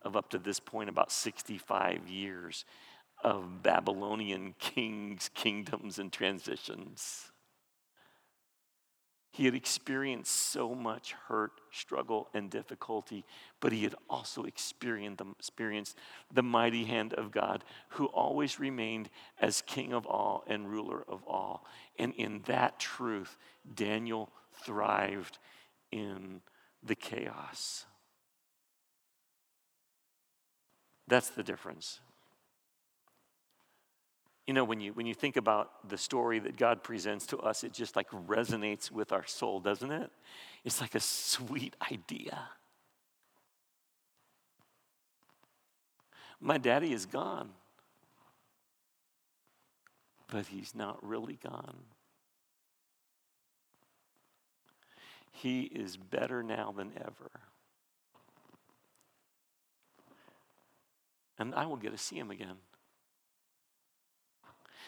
of 0.02 0.16
up 0.16 0.30
to 0.30 0.38
this 0.38 0.60
point 0.60 0.90
about 0.90 1.12
65 1.12 2.08
years 2.08 2.66
of 3.24 3.64
Babylonian 3.64 4.54
kings, 4.60 5.30
kingdoms, 5.34 6.00
and 6.00 6.12
transitions. 6.12 7.32
He 9.34 9.46
had 9.46 9.56
experienced 9.56 10.32
so 10.32 10.76
much 10.76 11.14
hurt, 11.28 11.54
struggle, 11.72 12.30
and 12.36 12.52
difficulty, 12.52 13.26
but 13.60 13.72
he 13.72 13.82
had 13.82 13.96
also 14.08 14.44
experienced 14.44 15.98
the, 16.32 16.44
mighty 16.44 16.84
hand 16.84 17.16
of 17.16 17.32
God, 17.32 17.64
who 17.90 18.06
always 18.06 18.60
remained 18.60 19.10
as 19.42 19.64
king 19.64 19.92
of 19.92 20.06
all 20.06 20.44
and 20.46 20.70
ruler 20.70 21.04
of 21.08 21.24
all. 21.24 21.66
And 21.98 22.14
in 22.14 22.44
that 22.46 22.80
truth, 22.80 23.36
Daniel 23.74 24.30
thrived 24.64 25.40
in 25.92 26.42
the 26.84 26.94
chaos. 26.94 27.88
That's 31.08 31.32
the 31.32 31.44
difference. 31.44 32.02
You 34.46 34.54
know, 34.54 34.66
when 34.66 34.82
you, 34.82 34.92
when 34.94 35.06
you 35.06 35.14
think 35.14 35.38
about 35.38 35.88
the 35.88 35.98
story 35.98 36.40
that 36.40 36.58
God 36.58 36.84
presents 36.84 37.26
to 37.28 37.38
us, 37.38 37.64
it 37.64 37.72
just 37.72 37.96
like 37.96 38.10
resonates 38.10 38.92
with 38.92 39.14
our 39.14 39.26
soul, 39.26 39.60
doesn't 39.60 39.92
it? 39.92 40.12
It's 40.66 40.82
like 40.82 40.96
a 40.96 41.00
sweet 41.00 41.76
idea. 41.92 42.50
My 46.42 46.58
daddy 46.58 46.92
is 46.92 47.06
gone, 47.06 47.52
but 50.30 50.48
he's 50.48 50.76
not 50.76 51.00
really 51.02 51.40
gone. 51.42 51.78
He 55.32 55.64
is 55.64 55.96
better 55.96 56.44
now 56.44 56.74
than 56.76 56.92
ever. 56.98 57.32
And 61.40 61.56
I 61.56 61.66
will 61.66 61.78
get 61.78 61.94
to 61.94 61.98
see 61.98 62.18
him 62.18 62.30
again. 62.30 62.58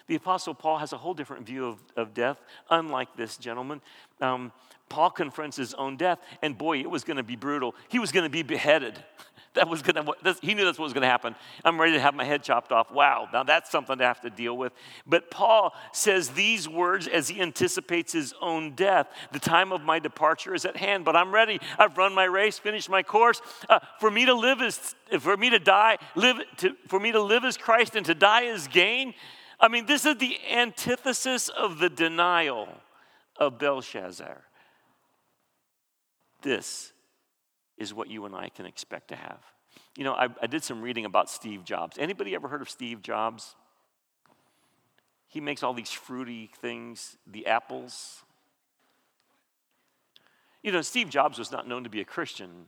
The 0.08 0.16
Apostle 0.16 0.54
Paul 0.54 0.78
has 0.78 0.94
a 0.94 0.98
whole 0.98 1.14
different 1.14 1.46
view 1.46 1.66
of, 1.66 1.80
of 1.96 2.14
death, 2.14 2.38
unlike 2.70 3.16
this 3.16 3.38
gentleman. 3.38 3.82
Um, 4.22 4.52
Paul 4.88 5.10
confronts 5.10 5.58
his 5.58 5.74
own 5.74 5.98
death, 5.98 6.20
and 6.42 6.58
boy, 6.58 6.80
it 6.80 6.90
was 6.90 7.04
going 7.04 7.18
to 7.18 7.24
be 7.24 7.36
brutal. 7.36 7.74
He 7.90 7.98
was 8.00 8.12
going 8.12 8.24
to 8.24 8.30
be 8.30 8.44
beheaded. 8.44 9.04
That 9.56 9.70
was 9.70 9.82
going 9.82 10.06
to, 10.06 10.38
he 10.42 10.54
knew 10.54 10.66
that's 10.66 10.78
what 10.78 10.84
was 10.84 10.92
going 10.92 11.04
to 11.04 11.08
happen. 11.08 11.34
I'm 11.64 11.80
ready 11.80 11.94
to 11.94 12.00
have 12.02 12.14
my 12.14 12.26
head 12.26 12.44
chopped 12.44 12.74
off. 12.74 12.92
Wow, 12.92 13.30
now 13.32 13.44
that's 13.44 13.72
something 13.72 13.98
to 13.98 14.04
have 14.04 14.20
to 14.22 14.30
deal 14.30 14.58
with. 14.58 14.74
But 15.08 15.32
Paul 15.32 15.74
says 15.94 16.32
these 16.32 16.68
words 16.68 17.08
as 17.08 17.30
he 17.30 17.42
anticipates 17.42 18.12
his 18.12 18.34
own 18.42 18.76
death. 18.76 19.08
The 19.32 19.40
time 19.40 19.72
of 19.72 19.82
my 19.82 19.98
departure 19.98 20.54
is 20.54 20.66
at 20.66 20.76
hand, 20.76 21.06
but 21.06 21.16
I'm 21.16 21.34
ready. 21.34 21.62
I've 21.80 21.98
run 21.98 22.14
my 22.14 22.26
race, 22.26 22.60
finished 22.60 22.90
my 22.90 23.02
course. 23.02 23.42
Uh, 23.70 23.80
for 24.02 24.12
me 24.12 24.26
to 24.26 24.34
live 24.34 24.62
is, 24.62 24.94
for 25.20 25.38
me 25.38 25.50
to 25.50 25.60
die, 25.60 26.00
live, 26.16 26.42
to, 26.58 26.76
for 26.90 27.00
me 27.00 27.14
to 27.14 27.22
live 27.22 27.46
is 27.46 27.56
Christ 27.56 27.96
and 27.96 28.06
to 28.08 28.14
die 28.14 28.44
is 28.44 28.68
gain. 28.68 29.14
I 29.60 29.68
mean, 29.68 29.86
this 29.86 30.06
is 30.06 30.18
the 30.18 30.38
antithesis 30.52 31.50
of 31.50 31.80
the 31.80 31.90
denial 31.90 32.68
of 33.38 33.58
Belshazzar. 33.58 34.44
This 36.42 36.94
is 37.78 37.94
what 37.94 38.10
you 38.10 38.26
and 38.26 38.36
I 38.36 38.50
can 38.50 38.66
expect 38.66 39.10
to 39.10 39.16
have. 39.16 39.40
You 39.98 40.04
know, 40.04 40.14
I, 40.14 40.28
I 40.42 40.48
did 40.48 40.64
some 40.64 40.82
reading 40.82 41.06
about 41.06 41.30
Steve 41.30 41.64
Jobs. 41.64 41.98
Anybody 41.98 42.36
ever 42.36 42.48
heard 42.48 42.62
of 42.62 42.70
Steve 42.70 43.02
Jobs? 43.02 43.56
He 45.28 45.42
makes 45.42 45.64
all 45.64 45.74
these 45.74 45.92
fruity 45.92 46.50
things, 46.62 47.18
the 47.28 47.48
apples. 47.48 48.24
You 50.64 50.72
know, 50.72 50.82
Steve 50.82 51.10
Jobs 51.10 51.38
was 51.38 51.52
not 51.52 51.68
known 51.68 51.84
to 51.84 51.90
be 51.90 52.02
a 52.02 52.06
Christian, 52.06 52.68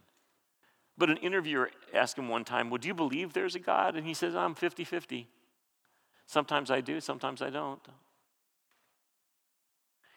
but 0.98 1.10
an 1.10 1.18
interviewer 1.18 1.72
asked 1.94 2.18
him 2.18 2.28
one 2.28 2.44
time, 2.44 2.70
Well, 2.70 2.78
do 2.78 2.88
you 2.88 2.94
believe 2.94 3.34
there's 3.34 3.56
a 3.56 3.60
God? 3.60 3.96
And 3.96 4.06
he 4.06 4.14
says, 4.14 4.36
I'm 4.36 4.56
50 4.56 4.84
50. 4.84 5.28
Sometimes 6.28 6.70
I 6.70 6.82
do, 6.82 7.00
sometimes 7.00 7.42
I 7.42 7.50
don't. 7.50 7.82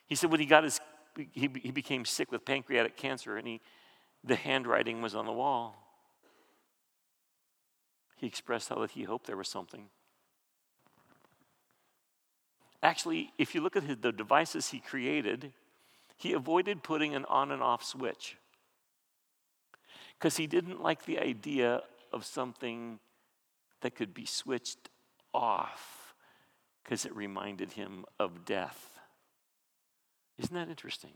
He 0.07 0.17
said 0.17 0.31
when 0.33 0.41
he 0.41 0.47
got 0.47 0.65
his, 0.65 0.81
he, 1.17 1.49
he 1.63 1.71
became 1.71 2.05
sick 2.05 2.33
with 2.33 2.45
pancreatic 2.45 2.97
cancer 2.97 3.37
and 3.37 3.47
he, 3.47 3.61
the 4.25 4.35
handwriting 4.35 5.01
was 5.01 5.15
on 5.15 5.25
the 5.25 5.33
wall. 5.33 5.77
He 8.17 8.27
expressed 8.27 8.69
how 8.69 8.81
that 8.81 8.91
he 8.91 9.05
hoped 9.05 9.29
there 9.29 9.37
was 9.37 9.49
something. 9.49 9.87
Actually, 12.83 13.33
if 13.39 13.55
you 13.55 13.61
look 13.61 13.77
at 13.77 13.85
his, 13.85 13.99
the 13.99 14.11
devices 14.11 14.71
he 14.71 14.81
created, 14.81 15.53
he 16.17 16.33
avoided 16.33 16.83
putting 16.83 17.15
an 17.15 17.25
on 17.27 17.53
and 17.53 17.63
off 17.63 17.85
switch 17.85 18.37
because 20.19 20.37
he 20.37 20.49
didn't 20.49 20.83
like 20.83 21.05
the 21.05 21.21
idea 21.21 21.83
of 22.13 22.27
something 22.27 22.99
that 23.81 23.95
could 23.95 24.13
be 24.13 24.27
switched 24.27 24.91
off 25.33 26.00
because 26.83 27.05
it 27.05 27.15
reminded 27.15 27.73
him 27.73 28.05
of 28.19 28.45
death. 28.45 28.91
Isn't 30.39 30.55
that 30.55 30.69
interesting? 30.69 31.13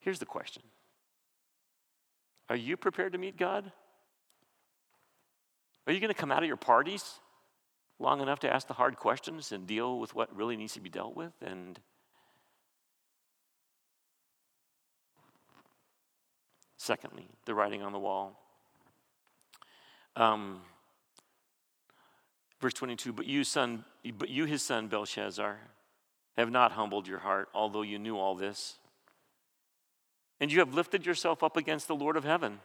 Here's 0.00 0.18
the 0.18 0.26
question 0.26 0.62
Are 2.48 2.56
you 2.56 2.76
prepared 2.76 3.12
to 3.12 3.18
meet 3.18 3.38
God? 3.38 3.72
Are 5.86 5.92
you 5.92 6.00
going 6.00 6.12
to 6.12 6.18
come 6.18 6.32
out 6.32 6.42
of 6.42 6.46
your 6.46 6.56
parties 6.56 7.20
long 7.98 8.20
enough 8.20 8.40
to 8.40 8.52
ask 8.52 8.66
the 8.66 8.74
hard 8.74 8.96
questions 8.96 9.52
and 9.52 9.66
deal 9.66 9.98
with 9.98 10.14
what 10.14 10.34
really 10.34 10.56
needs 10.56 10.74
to 10.74 10.80
be 10.80 10.88
dealt 10.88 11.14
with? 11.14 11.32
And 11.42 11.78
secondly, 16.76 17.28
the 17.44 17.54
writing 17.54 17.82
on 17.82 17.92
the 17.92 17.98
wall. 17.98 18.38
Um, 20.16 20.60
Verse 22.64 22.72
22 22.72 23.12
But 23.12 23.26
you, 23.26 23.44
son, 23.44 23.84
but 24.16 24.30
you, 24.30 24.46
his 24.46 24.62
son 24.62 24.88
Belshazzar, 24.88 25.58
have 26.38 26.50
not 26.50 26.72
humbled 26.72 27.06
your 27.06 27.18
heart, 27.18 27.50
although 27.52 27.82
you 27.82 27.98
knew 27.98 28.16
all 28.16 28.34
this. 28.34 28.76
And 30.40 30.50
you 30.50 30.60
have 30.60 30.72
lifted 30.72 31.04
yourself 31.04 31.42
up 31.42 31.58
against 31.58 31.88
the 31.88 31.94
Lord 31.94 32.16
of 32.16 32.24
heaven. 32.24 32.60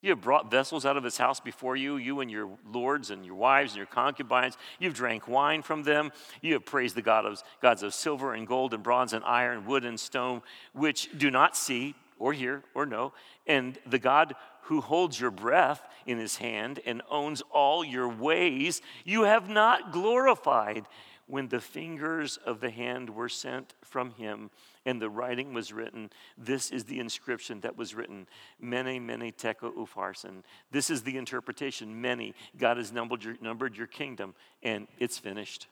You 0.00 0.08
have 0.08 0.22
brought 0.22 0.50
vessels 0.50 0.86
out 0.86 0.96
of 0.96 1.04
his 1.04 1.18
house 1.18 1.38
before 1.38 1.76
you, 1.76 1.98
you 1.98 2.20
and 2.20 2.30
your 2.30 2.48
lords 2.72 3.10
and 3.10 3.26
your 3.26 3.34
wives 3.34 3.72
and 3.72 3.76
your 3.76 3.84
concubines. 3.84 4.56
You've 4.78 4.94
drank 4.94 5.28
wine 5.28 5.60
from 5.60 5.82
them. 5.82 6.10
You 6.40 6.54
have 6.54 6.64
praised 6.64 6.96
the 6.96 7.02
God 7.02 7.26
of, 7.26 7.42
gods 7.60 7.82
of 7.82 7.92
silver 7.92 8.32
and 8.32 8.46
gold 8.46 8.72
and 8.72 8.82
bronze 8.82 9.12
and 9.12 9.22
iron, 9.22 9.66
wood 9.66 9.84
and 9.84 10.00
stone, 10.00 10.40
which 10.72 11.10
do 11.18 11.30
not 11.30 11.58
see 11.58 11.94
or 12.18 12.32
hear 12.32 12.64
or 12.74 12.86
know, 12.86 13.12
and 13.46 13.78
the 13.86 13.98
God 13.98 14.34
who 14.68 14.82
holds 14.82 15.18
your 15.18 15.30
breath 15.30 15.88
in 16.04 16.18
his 16.18 16.36
hand 16.36 16.78
and 16.84 17.00
owns 17.10 17.42
all 17.50 17.82
your 17.82 18.06
ways, 18.06 18.82
you 19.02 19.22
have 19.22 19.48
not 19.48 19.92
glorified 19.92 20.84
when 21.26 21.48
the 21.48 21.60
fingers 21.60 22.38
of 22.44 22.60
the 22.60 22.68
hand 22.68 23.08
were 23.08 23.30
sent 23.30 23.72
from 23.82 24.10
him 24.12 24.50
and 24.84 25.00
the 25.00 25.08
writing 25.08 25.54
was 25.54 25.72
written. 25.72 26.10
This 26.36 26.70
is 26.70 26.84
the 26.84 26.98
inscription 27.00 27.60
that 27.60 27.78
was 27.78 27.94
written 27.94 28.26
Mene, 28.60 29.04
mene, 29.04 29.32
tekel, 29.32 29.72
upharsin. 29.72 30.42
This 30.70 30.90
is 30.90 31.02
the 31.02 31.16
interpretation. 31.16 31.98
Mene. 31.98 32.34
God 32.58 32.76
has 32.76 32.92
numbered 32.92 33.24
your, 33.24 33.36
numbered 33.40 33.74
your 33.74 33.86
kingdom, 33.86 34.34
and 34.62 34.86
it's 34.98 35.16
finished. 35.16 35.66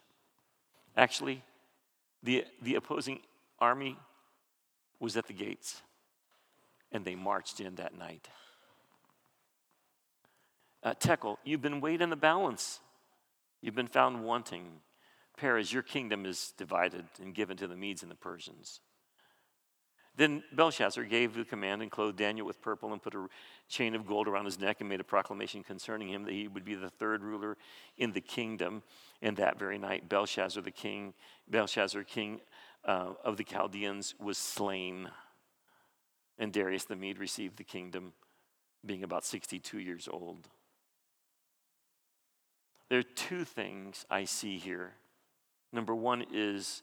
Actually, 0.96 1.42
the, 2.22 2.44
the 2.62 2.76
opposing 2.76 3.20
army 3.58 3.98
was 5.00 5.18
at 5.18 5.26
the 5.26 5.34
gates, 5.34 5.82
and 6.92 7.04
they 7.04 7.14
marched 7.14 7.60
in 7.60 7.74
that 7.74 7.96
night. 7.96 8.28
Uh, 10.86 10.94
Tekel, 10.94 11.36
you've 11.42 11.62
been 11.62 11.80
weighed 11.80 12.00
in 12.00 12.10
the 12.10 12.16
balance. 12.16 12.78
You've 13.60 13.74
been 13.74 13.88
found 13.88 14.22
wanting. 14.22 14.68
Peres, 15.36 15.72
your 15.72 15.82
kingdom 15.82 16.24
is 16.24 16.54
divided 16.56 17.04
and 17.20 17.34
given 17.34 17.56
to 17.56 17.66
the 17.66 17.74
Medes 17.74 18.02
and 18.02 18.10
the 18.10 18.14
Persians. 18.14 18.78
Then 20.16 20.44
Belshazzar 20.52 21.02
gave 21.02 21.34
the 21.34 21.44
command 21.44 21.82
and 21.82 21.90
clothed 21.90 22.18
Daniel 22.18 22.46
with 22.46 22.62
purple 22.62 22.92
and 22.92 23.02
put 23.02 23.16
a 23.16 23.26
chain 23.68 23.96
of 23.96 24.06
gold 24.06 24.28
around 24.28 24.44
his 24.44 24.60
neck 24.60 24.76
and 24.78 24.88
made 24.88 25.00
a 25.00 25.04
proclamation 25.04 25.64
concerning 25.64 26.08
him 26.08 26.22
that 26.22 26.32
he 26.32 26.46
would 26.46 26.64
be 26.64 26.76
the 26.76 26.88
third 26.88 27.24
ruler 27.24 27.56
in 27.98 28.12
the 28.12 28.20
kingdom. 28.20 28.84
And 29.20 29.36
that 29.38 29.58
very 29.58 29.78
night, 29.78 30.08
Belshazzar, 30.08 30.62
the 30.62 30.70
king, 30.70 31.14
Belshazzar, 31.48 32.04
king 32.04 32.40
uh, 32.84 33.14
of 33.24 33.38
the 33.38 33.44
Chaldeans, 33.44 34.14
was 34.20 34.38
slain. 34.38 35.08
And 36.38 36.52
Darius 36.52 36.84
the 36.84 36.94
Mede 36.94 37.18
received 37.18 37.56
the 37.56 37.64
kingdom, 37.64 38.12
being 38.84 39.02
about 39.02 39.24
62 39.24 39.80
years 39.80 40.08
old. 40.08 40.48
There 42.88 42.98
are 43.00 43.02
two 43.02 43.44
things 43.44 44.04
I 44.10 44.24
see 44.24 44.58
here. 44.58 44.92
Number 45.72 45.94
one 45.94 46.24
is 46.32 46.82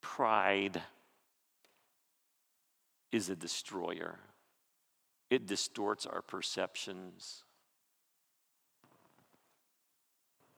pride 0.00 0.82
is 3.10 3.30
a 3.30 3.36
destroyer, 3.36 4.18
it 5.30 5.46
distorts 5.46 6.06
our 6.06 6.22
perceptions. 6.22 7.44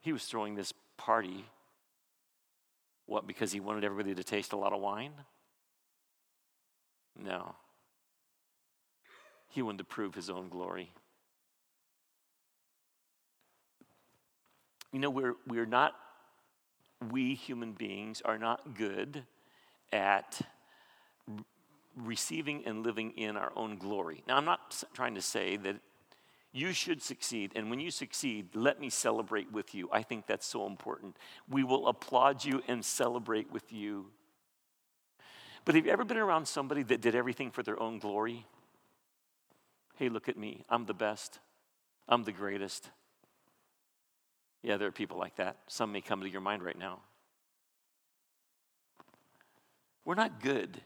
He 0.01 0.11
was 0.11 0.25
throwing 0.25 0.55
this 0.55 0.73
party. 0.97 1.45
What, 3.05 3.27
because 3.27 3.51
he 3.51 3.59
wanted 3.59 3.83
everybody 3.83 4.15
to 4.15 4.23
taste 4.23 4.51
a 4.51 4.57
lot 4.57 4.73
of 4.73 4.81
wine? 4.81 5.11
No. 7.15 7.55
He 9.49 9.61
wanted 9.61 9.79
to 9.79 9.83
prove 9.83 10.15
his 10.15 10.29
own 10.29 10.49
glory. 10.49 10.91
You 14.91 14.99
know, 14.99 15.09
we're, 15.09 15.35
we're 15.47 15.65
not, 15.65 15.93
we 17.11 17.33
human 17.33 17.71
beings 17.73 18.21
are 18.25 18.37
not 18.37 18.75
good 18.75 19.23
at 19.91 20.41
receiving 21.95 22.63
and 22.65 22.85
living 22.85 23.11
in 23.17 23.37
our 23.37 23.51
own 23.55 23.77
glory. 23.77 24.23
Now, 24.27 24.37
I'm 24.37 24.45
not 24.45 24.83
trying 24.93 25.15
to 25.15 25.21
say 25.21 25.57
that 25.57 25.77
you 26.53 26.73
should 26.73 27.01
succeed, 27.01 27.53
and 27.55 27.69
when 27.69 27.79
you 27.79 27.91
succeed, 27.91 28.49
let 28.53 28.79
me 28.79 28.89
celebrate 28.89 29.51
with 29.53 29.73
you. 29.73 29.89
I 29.91 30.03
think 30.03 30.27
that's 30.27 30.45
so 30.45 30.65
important. 30.65 31.15
We 31.49 31.63
will 31.63 31.87
applaud 31.87 32.43
you 32.43 32.61
and 32.67 32.83
celebrate 32.83 33.51
with 33.51 33.71
you. 33.71 34.07
But 35.63 35.75
have 35.75 35.85
you 35.85 35.91
ever 35.91 36.03
been 36.03 36.17
around 36.17 36.47
somebody 36.47 36.83
that 36.83 36.99
did 36.99 37.15
everything 37.15 37.51
for 37.51 37.63
their 37.63 37.81
own 37.81 37.99
glory? 37.99 38.45
Hey, 39.95 40.09
look 40.09 40.27
at 40.27 40.37
me. 40.37 40.65
I'm 40.69 40.85
the 40.85 40.93
best. 40.93 41.39
I'm 42.09 42.23
the 42.23 42.31
greatest. 42.31 42.89
Yeah, 44.63 44.77
there 44.77 44.87
are 44.87 44.91
people 44.91 45.17
like 45.17 45.37
that. 45.37 45.57
Some 45.67 45.91
may 45.91 46.01
come 46.01 46.21
to 46.21 46.29
your 46.29 46.41
mind 46.41 46.63
right 46.63 46.77
now. 46.77 46.99
We're 50.05 50.15
not 50.15 50.41
good 50.41 50.81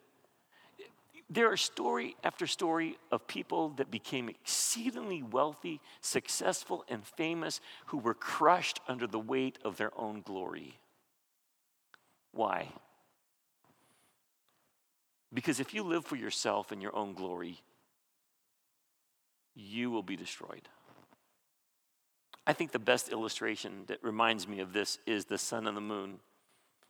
there 1.29 1.51
are 1.51 1.57
story 1.57 2.15
after 2.23 2.45
story 2.45 2.97
of 3.11 3.27
people 3.27 3.69
that 3.77 3.89
became 3.89 4.29
exceedingly 4.29 5.23
wealthy, 5.23 5.81
successful, 6.01 6.85
and 6.87 7.05
famous 7.05 7.61
who 7.87 7.97
were 7.97 8.13
crushed 8.13 8.79
under 8.87 9.07
the 9.07 9.19
weight 9.19 9.57
of 9.65 9.77
their 9.77 9.91
own 9.99 10.21
glory. 10.21 10.79
Why? 12.31 12.69
Because 15.33 15.59
if 15.59 15.73
you 15.73 15.83
live 15.83 16.05
for 16.05 16.15
yourself 16.15 16.71
and 16.71 16.81
your 16.81 16.95
own 16.95 17.13
glory, 17.13 17.59
you 19.55 19.89
will 19.89 20.03
be 20.03 20.15
destroyed. 20.15 20.69
I 22.47 22.53
think 22.53 22.71
the 22.71 22.79
best 22.79 23.09
illustration 23.09 23.83
that 23.87 24.03
reminds 24.03 24.47
me 24.47 24.59
of 24.59 24.71
this 24.71 24.99
is 25.05 25.25
the 25.25 25.37
sun 25.37 25.67
and 25.67 25.75
the 25.75 25.81
moon. 25.81 26.19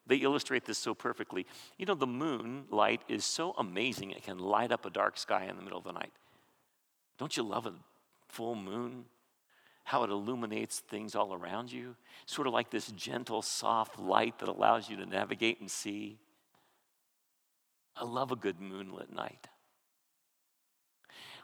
They 0.07 0.17
illustrate 0.17 0.65
this 0.65 0.77
so 0.77 0.93
perfectly. 0.93 1.47
You 1.77 1.85
know, 1.85 1.95
the 1.95 2.05
moon 2.05 2.65
light 2.69 3.01
is 3.07 3.25
so 3.25 3.53
amazing, 3.57 4.11
it 4.11 4.23
can 4.23 4.37
light 4.37 4.71
up 4.71 4.85
a 4.85 4.89
dark 4.89 5.17
sky 5.17 5.45
in 5.49 5.55
the 5.55 5.63
middle 5.63 5.79
of 5.79 5.83
the 5.83 5.93
night. 5.93 6.11
Don't 7.17 7.35
you 7.35 7.43
love 7.43 7.65
a 7.65 7.73
full 8.27 8.55
moon? 8.55 9.05
How 9.85 10.03
it 10.03 10.09
illuminates 10.09 10.79
things 10.79 11.15
all 11.15 11.33
around 11.33 11.71
you? 11.71 11.95
Sort 12.25 12.47
of 12.47 12.53
like 12.53 12.71
this 12.71 12.87
gentle, 12.91 13.41
soft 13.41 13.99
light 13.99 14.39
that 14.39 14.49
allows 14.49 14.89
you 14.89 14.97
to 14.97 15.05
navigate 15.05 15.59
and 15.59 15.69
see. 15.69 16.17
I 17.95 18.03
love 18.03 18.31
a 18.31 18.35
good 18.35 18.59
moonlit 18.59 19.13
night. 19.13 19.47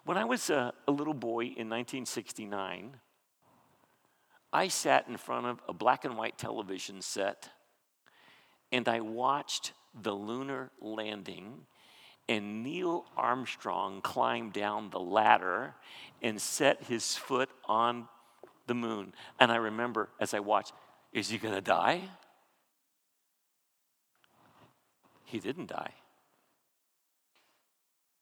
When 0.04 0.17
I 0.17 0.26
was 0.26 0.50
a, 0.50 0.74
a 0.88 0.91
little 0.91 1.13
boy 1.13 1.43
in 1.43 1.69
1969, 1.69 2.97
I 4.53 4.67
sat 4.67 5.07
in 5.07 5.17
front 5.17 5.45
of 5.45 5.61
a 5.67 5.73
black 5.73 6.05
and 6.05 6.17
white 6.17 6.37
television 6.37 7.01
set 7.01 7.49
and 8.71 8.87
I 8.87 9.01
watched 9.01 9.73
the 10.01 10.13
lunar 10.13 10.71
landing, 10.79 11.65
and 12.29 12.63
Neil 12.63 13.05
Armstrong 13.17 14.01
climbed 14.01 14.53
down 14.53 14.89
the 14.89 14.99
ladder 14.99 15.75
and 16.21 16.41
set 16.41 16.83
his 16.83 17.15
foot 17.15 17.49
on 17.65 18.07
the 18.67 18.73
moon. 18.73 19.13
And 19.39 19.51
I 19.51 19.57
remember 19.57 20.09
as 20.19 20.33
I 20.33 20.39
watched, 20.39 20.71
is 21.11 21.29
he 21.29 21.37
going 21.37 21.53
to 21.53 21.61
die? 21.61 22.01
He 25.25 25.39
didn't 25.39 25.67
die. 25.67 25.93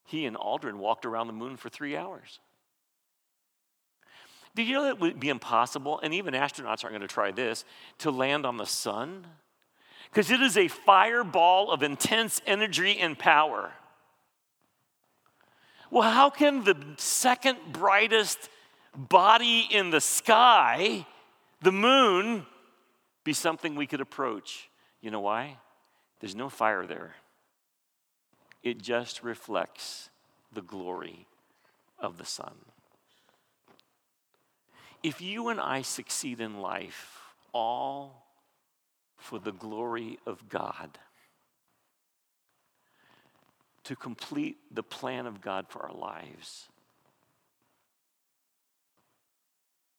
He 0.04 0.26
and 0.26 0.36
Aldrin 0.36 0.76
walked 0.76 1.06
around 1.06 1.28
the 1.28 1.32
moon 1.32 1.56
for 1.56 1.68
three 1.68 1.96
hours. 1.96 2.40
Did 4.54 4.66
you 4.66 4.74
know 4.74 4.82
that 4.84 4.90
it 4.90 5.00
would 5.00 5.20
be 5.20 5.28
impossible, 5.28 6.00
and 6.02 6.12
even 6.12 6.34
astronauts 6.34 6.84
aren't 6.84 6.90
going 6.90 7.00
to 7.00 7.06
try 7.06 7.30
this, 7.30 7.64
to 7.98 8.10
land 8.10 8.44
on 8.44 8.56
the 8.56 8.66
sun? 8.66 9.26
because 10.10 10.30
it 10.30 10.40
is 10.40 10.56
a 10.56 10.68
fireball 10.68 11.70
of 11.70 11.82
intense 11.82 12.40
energy 12.46 12.98
and 12.98 13.18
power. 13.18 13.72
Well, 15.90 16.10
how 16.10 16.30
can 16.30 16.64
the 16.64 16.76
second 16.96 17.58
brightest 17.72 18.48
body 18.96 19.66
in 19.70 19.90
the 19.90 20.00
sky, 20.00 21.06
the 21.62 21.72
moon, 21.72 22.46
be 23.24 23.32
something 23.32 23.74
we 23.74 23.86
could 23.86 24.00
approach? 24.00 24.68
You 25.00 25.10
know 25.10 25.20
why? 25.20 25.58
There's 26.20 26.34
no 26.34 26.48
fire 26.48 26.86
there. 26.86 27.14
It 28.62 28.82
just 28.82 29.22
reflects 29.22 30.10
the 30.52 30.62
glory 30.62 31.26
of 31.98 32.18
the 32.18 32.26
sun. 32.26 32.54
If 35.02 35.20
you 35.20 35.48
and 35.48 35.60
I 35.60 35.82
succeed 35.82 36.40
in 36.40 36.60
life, 36.60 37.20
all 37.52 38.26
for 39.16 39.38
the 39.38 39.52
glory 39.52 40.18
of 40.26 40.48
God, 40.48 40.98
to 43.84 43.96
complete 43.96 44.58
the 44.70 44.82
plan 44.82 45.26
of 45.26 45.40
God 45.40 45.66
for 45.68 45.82
our 45.82 45.94
lives. 45.94 46.68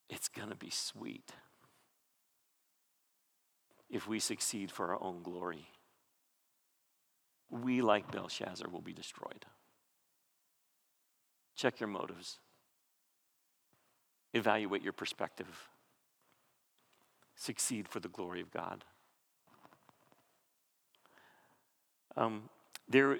It's 0.10 0.28
going 0.28 0.50
to 0.50 0.56
be 0.56 0.70
sweet 0.70 1.32
if 3.90 4.08
we 4.08 4.20
succeed 4.20 4.72
for 4.72 4.94
our 4.94 5.04
own 5.04 5.24
glory. 5.24 5.68
We, 7.50 7.82
like 7.82 8.12
Belshazzar, 8.12 8.70
will 8.70 8.82
be 8.82 8.94
destroyed. 8.94 9.46
Check 11.56 11.80
your 11.80 11.90
motives, 11.90 12.40
evaluate 14.34 14.82
your 14.82 14.94
perspective, 14.94 15.70
succeed 17.36 17.88
for 17.88 18.00
the 18.00 18.08
glory 18.08 18.41
of 18.41 18.52
God. 18.52 18.84
Um, 22.17 22.50
there, 22.89 23.20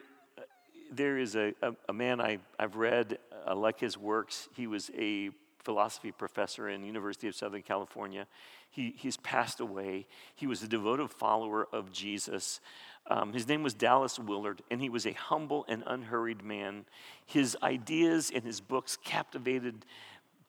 there 0.92 1.18
is 1.18 1.36
a, 1.36 1.54
a, 1.62 1.74
a 1.90 1.94
man 1.94 2.20
I, 2.20 2.40
I've 2.60 2.76
read, 2.76 3.18
I 3.46 3.54
like 3.54 3.80
his 3.80 3.98
works. 3.98 4.50
He 4.56 4.68
was 4.68 4.92
a 4.98 5.30
philosophy 5.64 6.12
professor 6.12 6.70
in 6.70 6.84
University 6.84 7.28
of 7.28 7.36
Southern 7.36 7.62
California. 7.62 8.28
He, 8.70 8.94
he's 8.98 9.18
passed 9.18 9.60
away. 9.60 10.08
He 10.36 10.48
was 10.48 10.64
a 10.64 10.68
devoted 10.68 11.12
follower 11.12 11.68
of 11.72 11.92
Jesus. 11.92 12.60
Um, 13.08 13.34
his 13.34 13.48
name 13.48 13.64
was 13.64 13.74
Dallas 13.74 14.18
Willard, 14.18 14.62
and 14.72 14.82
he 14.82 14.90
was 14.90 15.06
a 15.06 15.14
humble 15.14 15.66
and 15.68 15.84
unhurried 15.86 16.44
man. 16.44 16.86
His 17.26 17.58
ideas 17.62 18.32
and 18.34 18.44
his 18.44 18.62
books 18.62 18.98
captivated 19.04 19.86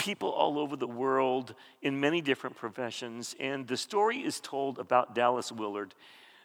people 0.03 0.31
all 0.31 0.59
over 0.59 0.75
the 0.75 0.87
world 0.89 1.55
in 1.81 2.01
many 2.01 2.21
different 2.21 2.57
professions. 2.57 3.37
And 3.39 3.69
the 3.69 3.77
story 3.77 4.19
is 4.19 4.41
told 4.41 4.81
about 4.81 5.15
Dallas 5.15 5.53
Willard, 5.53 5.95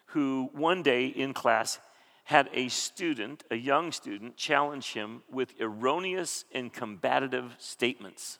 who 0.08 0.52
one 0.54 0.84
day 0.84 1.08
in 1.08 1.34
class 1.34 1.80
had 2.26 2.50
a 2.54 2.68
student, 2.68 3.44
a 3.50 3.56
young 3.56 3.92
student, 3.92 4.38
challenge 4.38 4.94
him 4.94 5.24
with 5.32 5.60
erroneous 5.60 6.46
and 6.54 6.72
combative 6.72 7.56
statements. 7.58 8.38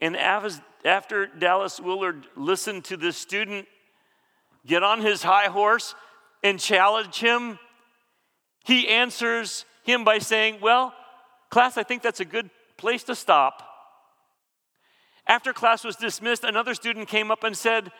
And 0.00 0.16
after 0.16 1.26
Dallas 1.26 1.78
Willard 1.78 2.26
listened 2.34 2.84
to 2.86 2.96
this 2.96 3.16
student 3.16 3.68
get 4.66 4.82
on 4.82 5.00
his 5.00 5.22
high 5.22 5.46
horse 5.46 5.94
and 6.42 6.58
challenge 6.58 7.20
him, 7.20 7.56
he 8.64 8.88
answers 8.88 9.64
him 9.84 10.02
by 10.02 10.18
saying, 10.18 10.58
Well, 10.60 10.92
class, 11.50 11.78
I 11.78 11.84
think 11.84 12.02
that's 12.02 12.20
a 12.20 12.24
good 12.24 12.50
place 12.80 13.04
to 13.04 13.14
stop. 13.14 13.62
After 15.26 15.52
class 15.52 15.84
was 15.84 15.96
dismissed, 15.96 16.42
another 16.42 16.74
student 16.74 17.06
came 17.06 17.30
up 17.30 17.44
and 17.44 17.56
said, 17.56 17.92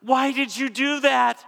Why 0.00 0.30
did 0.30 0.56
you 0.56 0.68
do 0.68 1.00
that? 1.00 1.44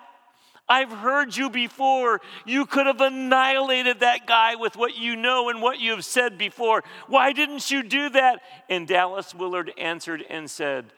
I've 0.69 0.91
heard 0.91 1.37
you 1.37 1.51
before. 1.51 2.21
You 2.47 2.65
could 2.65 2.87
have 2.87 3.01
annihilated 3.01 4.01
that 4.01 4.27
guy 4.27 4.55
with 4.55 4.77
what 4.77 4.97
you 4.97 5.17
know 5.17 5.49
and 5.49 5.61
what 5.61 5.81
you 5.81 5.91
have 5.91 6.05
said 6.05 6.39
before. 6.39 6.85
Why 7.09 7.33
didn't 7.33 7.71
you 7.71 7.83
do 7.83 8.09
that? 8.11 8.41
And 8.69 8.87
Dallas 8.87 9.35
Willard 9.35 9.73
answered 9.77 10.25
and 10.31 10.49
said, 10.49 10.93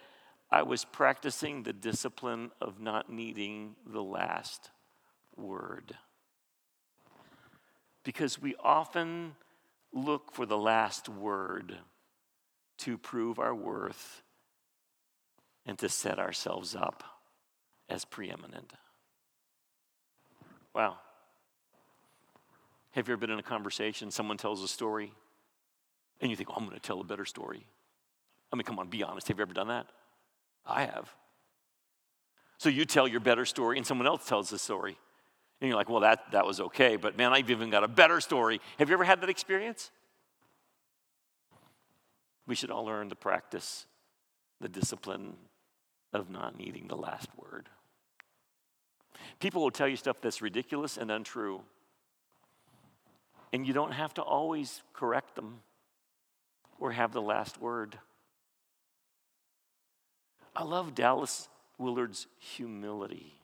I 0.50 0.62
was 0.62 0.84
practicing 0.84 1.62
the 1.62 1.72
discipline 1.72 2.50
of 2.60 2.80
not 2.80 3.10
needing 3.10 3.74
the 3.86 4.02
last 4.02 4.70
word. 5.36 5.94
Because 8.04 8.40
we 8.40 8.54
often 8.62 9.36
look 9.92 10.32
for 10.32 10.46
the 10.46 10.56
last 10.56 11.08
word 11.08 11.76
to 12.78 12.98
prove 12.98 13.38
our 13.38 13.54
worth 13.54 14.22
and 15.66 15.78
to 15.78 15.88
set 15.88 16.18
ourselves 16.18 16.74
up 16.74 17.04
as 17.88 18.04
preeminent. 18.04 18.72
Wow. 20.74 20.96
Have 22.92 23.08
you 23.08 23.14
ever 23.14 23.20
been 23.20 23.30
in 23.30 23.38
a 23.38 23.42
conversation, 23.42 24.10
someone 24.10 24.36
tells 24.36 24.62
a 24.62 24.68
story, 24.68 25.12
and 26.20 26.30
you 26.30 26.36
think, 26.36 26.50
oh, 26.50 26.54
I'm 26.56 26.64
going 26.66 26.78
to 26.78 26.80
tell 26.80 27.00
a 27.00 27.04
better 27.04 27.24
story? 27.24 27.66
I 28.52 28.56
mean, 28.56 28.64
come 28.64 28.78
on, 28.78 28.88
be 28.88 29.02
honest. 29.02 29.28
Have 29.28 29.38
you 29.38 29.42
ever 29.42 29.54
done 29.54 29.68
that? 29.68 29.86
I 30.66 30.82
have. 30.82 31.14
So 32.58 32.68
you 32.68 32.84
tell 32.84 33.08
your 33.08 33.20
better 33.20 33.44
story, 33.44 33.76
and 33.76 33.86
someone 33.86 34.06
else 34.06 34.26
tells 34.26 34.50
the 34.50 34.58
story. 34.58 34.96
And 35.62 35.68
you're 35.68 35.76
like, 35.76 35.88
well, 35.88 36.00
that, 36.00 36.32
that 36.32 36.44
was 36.44 36.58
okay, 36.58 36.96
but 36.96 37.16
man, 37.16 37.32
I've 37.32 37.48
even 37.48 37.70
got 37.70 37.84
a 37.84 37.88
better 37.88 38.20
story. 38.20 38.60
Have 38.80 38.88
you 38.88 38.94
ever 38.94 39.04
had 39.04 39.20
that 39.20 39.30
experience? 39.30 39.92
We 42.48 42.56
should 42.56 42.72
all 42.72 42.84
learn 42.84 43.10
to 43.10 43.14
practice 43.14 43.86
the 44.60 44.68
discipline 44.68 45.34
of 46.12 46.30
not 46.30 46.58
needing 46.58 46.88
the 46.88 46.96
last 46.96 47.28
word. 47.36 47.68
People 49.38 49.62
will 49.62 49.70
tell 49.70 49.86
you 49.86 49.94
stuff 49.94 50.16
that's 50.20 50.42
ridiculous 50.42 50.96
and 50.96 51.12
untrue. 51.12 51.62
And 53.52 53.64
you 53.64 53.72
don't 53.72 53.92
have 53.92 54.12
to 54.14 54.22
always 54.22 54.82
correct 54.92 55.36
them 55.36 55.60
or 56.80 56.90
have 56.90 57.12
the 57.12 57.22
last 57.22 57.60
word. 57.60 58.00
I 60.56 60.64
love 60.64 60.96
Dallas 60.96 61.48
Willard's 61.78 62.26
humility. 62.40 63.38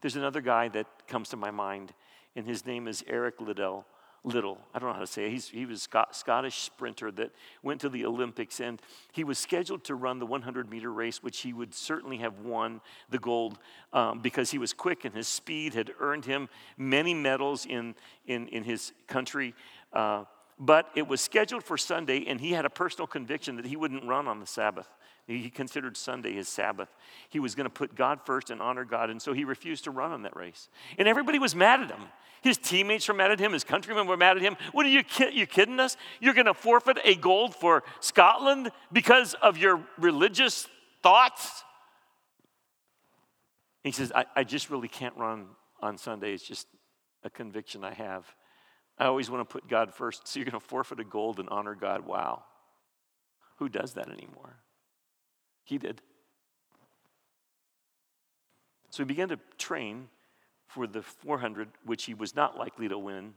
There's 0.00 0.16
another 0.16 0.40
guy 0.40 0.68
that 0.68 0.86
comes 1.06 1.28
to 1.30 1.36
my 1.36 1.50
mind, 1.50 1.92
and 2.36 2.46
his 2.46 2.64
name 2.64 2.86
is 2.86 3.04
Eric 3.06 3.40
Liddell. 3.40 3.86
Little, 4.24 4.58
I 4.74 4.80
don't 4.80 4.88
know 4.88 4.94
how 4.94 5.00
to 5.00 5.06
say 5.06 5.26
it. 5.26 5.30
He's, 5.30 5.48
he 5.48 5.64
was 5.64 5.88
a 5.94 6.06
Scottish 6.10 6.56
sprinter 6.56 7.12
that 7.12 7.30
went 7.62 7.80
to 7.82 7.88
the 7.88 8.04
Olympics, 8.04 8.58
and 8.58 8.82
he 9.12 9.22
was 9.22 9.38
scheduled 9.38 9.84
to 9.84 9.94
run 9.94 10.18
the 10.18 10.26
100 10.26 10.68
meter 10.68 10.92
race, 10.92 11.22
which 11.22 11.38
he 11.40 11.52
would 11.52 11.72
certainly 11.72 12.16
have 12.18 12.40
won 12.40 12.80
the 13.10 13.18
gold 13.18 13.58
um, 13.92 14.20
because 14.20 14.50
he 14.50 14.58
was 14.58 14.72
quick 14.72 15.04
and 15.04 15.14
his 15.14 15.28
speed 15.28 15.72
had 15.72 15.92
earned 16.00 16.24
him 16.24 16.48
many 16.76 17.14
medals 17.14 17.64
in, 17.64 17.94
in, 18.26 18.48
in 18.48 18.64
his 18.64 18.92
country. 19.06 19.54
Uh, 19.92 20.24
but 20.58 20.90
it 20.96 21.06
was 21.06 21.20
scheduled 21.20 21.62
for 21.62 21.78
Sunday, 21.78 22.24
and 22.26 22.40
he 22.40 22.52
had 22.52 22.64
a 22.64 22.70
personal 22.70 23.06
conviction 23.06 23.56
that 23.56 23.66
he 23.66 23.76
wouldn't 23.76 24.04
run 24.04 24.26
on 24.26 24.40
the 24.40 24.46
Sabbath. 24.46 24.88
He 25.28 25.50
considered 25.50 25.94
Sunday 25.94 26.32
his 26.32 26.48
Sabbath. 26.48 26.88
He 27.28 27.38
was 27.38 27.54
going 27.54 27.66
to 27.66 27.70
put 27.70 27.94
God 27.94 28.20
first 28.24 28.48
and 28.48 28.62
honor 28.62 28.86
God, 28.86 29.10
and 29.10 29.20
so 29.20 29.34
he 29.34 29.44
refused 29.44 29.84
to 29.84 29.90
run 29.90 30.10
on 30.10 30.22
that 30.22 30.34
race. 30.34 30.70
And 30.96 31.06
everybody 31.06 31.38
was 31.38 31.54
mad 31.54 31.82
at 31.82 31.90
him. 31.90 32.00
His 32.40 32.56
teammates 32.56 33.06
were 33.08 33.14
mad 33.14 33.30
at 33.30 33.38
him. 33.38 33.52
His 33.52 33.62
countrymen 33.62 34.06
were 34.06 34.16
mad 34.16 34.38
at 34.38 34.42
him. 34.42 34.56
What 34.72 34.86
are 34.86 34.88
you, 34.88 35.02
you 35.30 35.46
kidding 35.46 35.80
us? 35.80 35.98
You're 36.20 36.32
going 36.32 36.46
to 36.46 36.54
forfeit 36.54 36.98
a 37.04 37.14
gold 37.14 37.54
for 37.54 37.82
Scotland 38.00 38.70
because 38.90 39.34
of 39.34 39.58
your 39.58 39.84
religious 39.98 40.66
thoughts? 41.02 41.62
He 43.84 43.92
says, 43.92 44.10
I, 44.14 44.24
I 44.34 44.44
just 44.44 44.70
really 44.70 44.88
can't 44.88 45.16
run 45.16 45.48
on 45.80 45.98
Sunday. 45.98 46.32
It's 46.32 46.46
just 46.46 46.68
a 47.22 47.28
conviction 47.28 47.84
I 47.84 47.92
have. 47.92 48.24
I 48.98 49.06
always 49.06 49.30
want 49.30 49.46
to 49.46 49.52
put 49.52 49.68
God 49.68 49.92
first. 49.92 50.26
So 50.26 50.40
you're 50.40 50.48
going 50.48 50.58
to 50.58 50.66
forfeit 50.66 51.00
a 51.00 51.04
gold 51.04 51.38
and 51.38 51.50
honor 51.50 51.74
God. 51.74 52.06
Wow. 52.06 52.44
Who 53.58 53.68
does 53.68 53.92
that 53.94 54.08
anymore? 54.08 54.56
He 55.68 55.76
did. 55.76 56.00
So 58.88 59.02
he 59.02 59.06
began 59.06 59.28
to 59.28 59.38
train 59.58 60.08
for 60.66 60.86
the 60.86 61.02
400, 61.02 61.68
which 61.84 62.06
he 62.06 62.14
was 62.14 62.34
not 62.34 62.56
likely 62.56 62.88
to 62.88 62.98
win. 62.98 63.34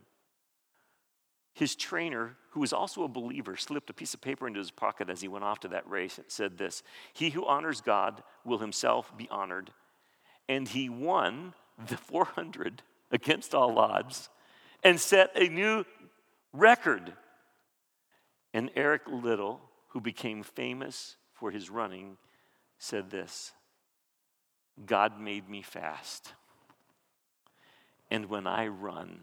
His 1.53 1.75
trainer, 1.75 2.37
who 2.51 2.61
was 2.61 2.71
also 2.71 3.03
a 3.03 3.09
believer, 3.09 3.57
slipped 3.57 3.89
a 3.89 3.93
piece 3.93 4.13
of 4.13 4.21
paper 4.21 4.47
into 4.47 4.59
his 4.59 4.71
pocket 4.71 5.09
as 5.09 5.19
he 5.19 5.27
went 5.27 5.43
off 5.43 5.59
to 5.59 5.67
that 5.67 5.89
race. 5.89 6.19
It 6.19 6.31
said 6.31 6.57
this 6.57 6.83
He 7.11 7.31
who 7.31 7.45
honors 7.45 7.81
God 7.81 8.23
will 8.45 8.59
himself 8.59 9.11
be 9.17 9.27
honored. 9.29 9.73
And 10.47 10.69
he 10.69 10.87
won 10.87 11.53
the 11.85 11.97
400 11.97 12.81
against 13.11 13.53
all 13.53 13.77
odds 13.77 14.29
and 14.85 14.97
set 15.01 15.31
a 15.35 15.49
new 15.49 15.83
record. 16.53 17.11
And 18.53 18.71
Eric 18.77 19.01
Little, 19.09 19.59
who 19.89 19.99
became 19.99 20.43
famous 20.43 21.17
for 21.41 21.49
his 21.49 21.71
running, 21.71 22.17
said 22.77 23.10
this 23.10 23.51
God 24.86 25.19
made 25.19 25.49
me 25.49 25.63
fast. 25.63 26.34
And 28.12 28.27
when 28.27 28.45
I 28.45 28.67
run, 28.67 29.19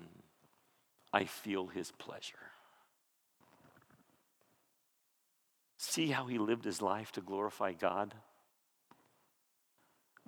I 1.13 1.25
feel 1.27 1.69
his 1.69 1.93
pleasure. 1.93 2.51
See 5.77 6.09
how 6.09 6.27
he 6.27 6.39
lived 6.39 6.65
his 6.65 6.83
life 6.83 7.13
to 7.13 7.21
glorify 7.21 7.73
God? 7.73 8.15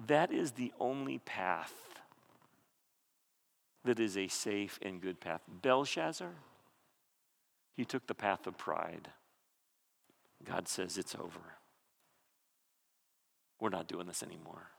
That 0.06 0.30
is 0.30 0.52
the 0.52 0.72
only 0.78 1.18
path 1.18 1.74
that 3.84 3.98
is 3.98 4.16
a 4.16 4.28
safe 4.28 4.78
and 4.80 5.00
good 5.00 5.18
path. 5.18 5.40
Belshazzar, 5.48 6.34
he 7.76 7.84
took 7.84 8.06
the 8.06 8.14
path 8.14 8.46
of 8.46 8.56
pride. 8.56 9.08
God 10.44 10.68
says 10.68 10.96
it's 10.96 11.16
over. 11.16 11.59
We're 13.60 13.68
not 13.68 13.88
doing 13.88 14.06
this 14.06 14.22
anymore. 14.22 14.70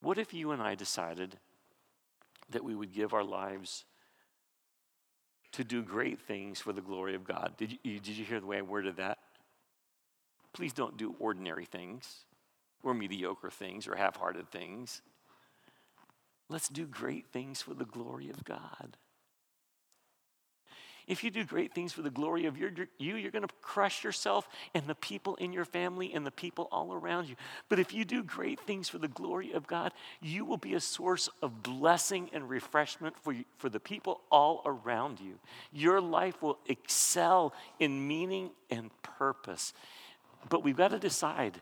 What 0.00 0.16
if 0.16 0.32
you 0.32 0.52
and 0.52 0.62
I 0.62 0.74
decided 0.74 1.36
that 2.50 2.64
we 2.64 2.74
would 2.74 2.94
give 2.94 3.12
our 3.12 3.24
lives 3.24 3.84
to 5.52 5.64
do 5.64 5.82
great 5.82 6.20
things 6.20 6.60
for 6.60 6.72
the 6.72 6.80
glory 6.80 7.14
of 7.14 7.24
God? 7.24 7.54
Did 7.58 7.78
you, 7.82 7.98
did 7.98 8.16
you 8.16 8.24
hear 8.24 8.40
the 8.40 8.46
way 8.46 8.58
I 8.58 8.62
worded 8.62 8.96
that? 8.96 9.18
Please 10.52 10.72
don't 10.72 10.96
do 10.96 11.14
ordinary 11.18 11.64
things 11.64 12.24
or 12.82 12.94
mediocre 12.94 13.50
things 13.50 13.86
or 13.86 13.96
half 13.96 14.16
hearted 14.16 14.50
things. 14.50 15.02
Let's 16.48 16.68
do 16.68 16.86
great 16.86 17.26
things 17.28 17.60
for 17.62 17.74
the 17.74 17.84
glory 17.84 18.30
of 18.30 18.44
God. 18.44 18.96
If 21.10 21.24
you 21.24 21.32
do 21.32 21.44
great 21.44 21.74
things 21.74 21.92
for 21.92 22.02
the 22.02 22.10
glory 22.10 22.46
of 22.46 22.56
your, 22.56 22.70
you, 22.96 23.16
you're 23.16 23.32
going 23.32 23.46
to 23.46 23.52
crush 23.62 24.04
yourself 24.04 24.48
and 24.74 24.86
the 24.86 24.94
people 24.94 25.34
in 25.34 25.52
your 25.52 25.64
family 25.64 26.14
and 26.14 26.24
the 26.24 26.30
people 26.30 26.68
all 26.70 26.92
around 26.92 27.28
you. 27.28 27.34
But 27.68 27.80
if 27.80 27.92
you 27.92 28.04
do 28.04 28.22
great 28.22 28.60
things 28.60 28.88
for 28.88 28.98
the 28.98 29.08
glory 29.08 29.50
of 29.50 29.66
God, 29.66 29.92
you 30.22 30.44
will 30.44 30.56
be 30.56 30.74
a 30.74 30.80
source 30.80 31.28
of 31.42 31.64
blessing 31.64 32.30
and 32.32 32.48
refreshment 32.48 33.18
for, 33.18 33.32
you, 33.32 33.44
for 33.58 33.68
the 33.68 33.80
people 33.80 34.20
all 34.30 34.62
around 34.64 35.18
you. 35.18 35.40
Your 35.72 36.00
life 36.00 36.40
will 36.42 36.60
excel 36.68 37.54
in 37.80 38.06
meaning 38.06 38.52
and 38.70 38.92
purpose. 39.02 39.72
But 40.48 40.62
we've 40.62 40.76
got 40.76 40.92
to 40.92 41.00
decide 41.00 41.60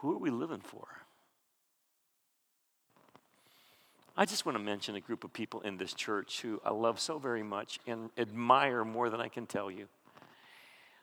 who 0.00 0.12
are 0.12 0.18
we 0.18 0.30
living 0.30 0.58
for? 0.60 0.88
I 4.16 4.24
just 4.24 4.46
want 4.46 4.56
to 4.56 4.62
mention 4.62 4.94
a 4.94 5.00
group 5.00 5.24
of 5.24 5.32
people 5.32 5.60
in 5.62 5.76
this 5.76 5.92
church 5.92 6.40
who 6.40 6.60
I 6.64 6.70
love 6.70 7.00
so 7.00 7.18
very 7.18 7.42
much 7.42 7.80
and 7.84 8.10
admire 8.16 8.84
more 8.84 9.10
than 9.10 9.20
I 9.20 9.26
can 9.26 9.44
tell 9.44 9.72
you. 9.72 9.88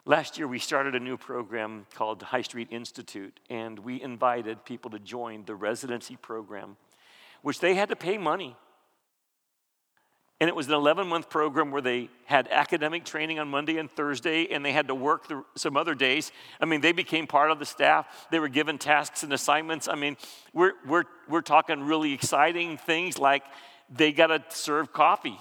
Last 0.05 0.37
year, 0.37 0.47
we 0.47 0.59
started 0.59 0.95
a 0.95 0.99
new 0.99 1.17
program 1.17 1.87
called 1.93 2.23
High 2.23 2.41
Street 2.41 2.69
Institute, 2.71 3.37
and 3.49 3.77
we 3.79 4.01
invited 4.01 4.63
people 4.63 4.91
to 4.91 4.99
join 4.99 5.43
the 5.43 5.55
residency 5.55 6.15
program, 6.15 6.77
which 7.41 7.59
they 7.59 7.75
had 7.75 7.89
to 7.89 7.97
pay 7.97 8.17
money. 8.17 8.55
And 10.41 10.47
it 10.47 10.55
was 10.55 10.67
an 10.67 10.73
11 10.73 11.07
month 11.07 11.29
program 11.29 11.69
where 11.69 11.83
they 11.83 12.09
had 12.25 12.47
academic 12.49 13.05
training 13.05 13.37
on 13.37 13.47
Monday 13.47 13.77
and 13.77 13.89
Thursday, 13.91 14.47
and 14.51 14.65
they 14.65 14.71
had 14.71 14.87
to 14.87 14.95
work 14.95 15.31
some 15.55 15.77
other 15.77 15.93
days. 15.93 16.31
I 16.59 16.65
mean, 16.65 16.81
they 16.81 16.93
became 16.93 17.27
part 17.27 17.51
of 17.51 17.59
the 17.59 17.65
staff. 17.65 18.27
They 18.31 18.39
were 18.39 18.49
given 18.49 18.79
tasks 18.79 19.21
and 19.21 19.31
assignments. 19.33 19.87
I 19.87 19.93
mean, 19.93 20.17
we're, 20.51 20.73
we're, 20.87 21.03
we're 21.29 21.41
talking 21.41 21.83
really 21.83 22.11
exciting 22.11 22.77
things 22.77 23.19
like 23.19 23.43
they 23.87 24.11
got 24.11 24.27
to 24.27 24.43
serve 24.49 24.91
coffee, 24.91 25.39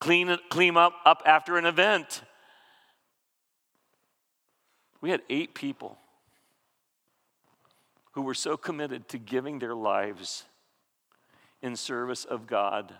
clean, 0.00 0.36
clean 0.50 0.76
up, 0.76 0.94
up 1.04 1.22
after 1.24 1.56
an 1.56 1.66
event. 1.66 2.22
We 5.00 5.10
had 5.10 5.22
eight 5.30 5.54
people 5.54 5.98
who 8.14 8.22
were 8.22 8.34
so 8.34 8.56
committed 8.56 9.08
to 9.10 9.18
giving 9.18 9.60
their 9.60 9.74
lives 9.76 10.46
in 11.62 11.76
service 11.76 12.24
of 12.24 12.48
God 12.48 12.92